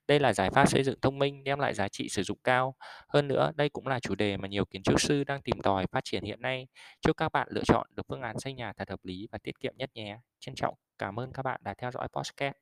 Đây 0.08 0.19
là 0.19 0.34
giải 0.34 0.50
pháp 0.50 0.65
xây 0.65 0.84
dựng 0.84 1.00
thông 1.02 1.19
minh 1.19 1.43
đem 1.43 1.60
lại 1.60 1.74
giá 1.74 1.88
trị 1.88 2.10
sử 2.10 2.24
dụng 2.24 2.38
cao. 2.43 2.76
Hơn 3.08 3.28
nữa, 3.28 3.52
đây 3.56 3.69
cũng 3.69 3.88
là 3.88 4.00
chủ 4.00 4.15
đề 4.15 4.38
mà 4.38 4.47
nhiều 4.47 4.65
kiến 4.65 4.84
trúc 4.84 5.02
sư 5.02 5.24
đang 5.24 5.41
tìm 5.41 5.62
tòi 5.62 5.86
phát 5.91 6.04
triển 6.04 6.24
hiện 6.24 6.41
nay. 6.41 6.67
Chúc 7.02 7.17
các 7.17 7.32
bạn 7.32 7.47
lựa 7.52 7.63
chọn 7.63 7.88
được 7.95 8.04
phương 8.10 8.21
án 8.21 8.39
xây 8.39 8.54
nhà 8.54 8.74
thật 8.78 8.89
hợp 8.89 9.00
lý 9.04 9.28
và 9.32 9.38
tiết 9.43 9.60
kiệm 9.60 9.74
nhất 9.78 9.89
nhé. 9.93 10.17
Trân 10.39 10.56
trọng 10.56 10.76
cảm 10.97 11.19
ơn 11.19 11.32
các 11.34 11.43
bạn 11.43 11.62
đã 11.63 11.74
theo 11.78 11.91
dõi 11.91 12.08
podcast. 12.08 12.56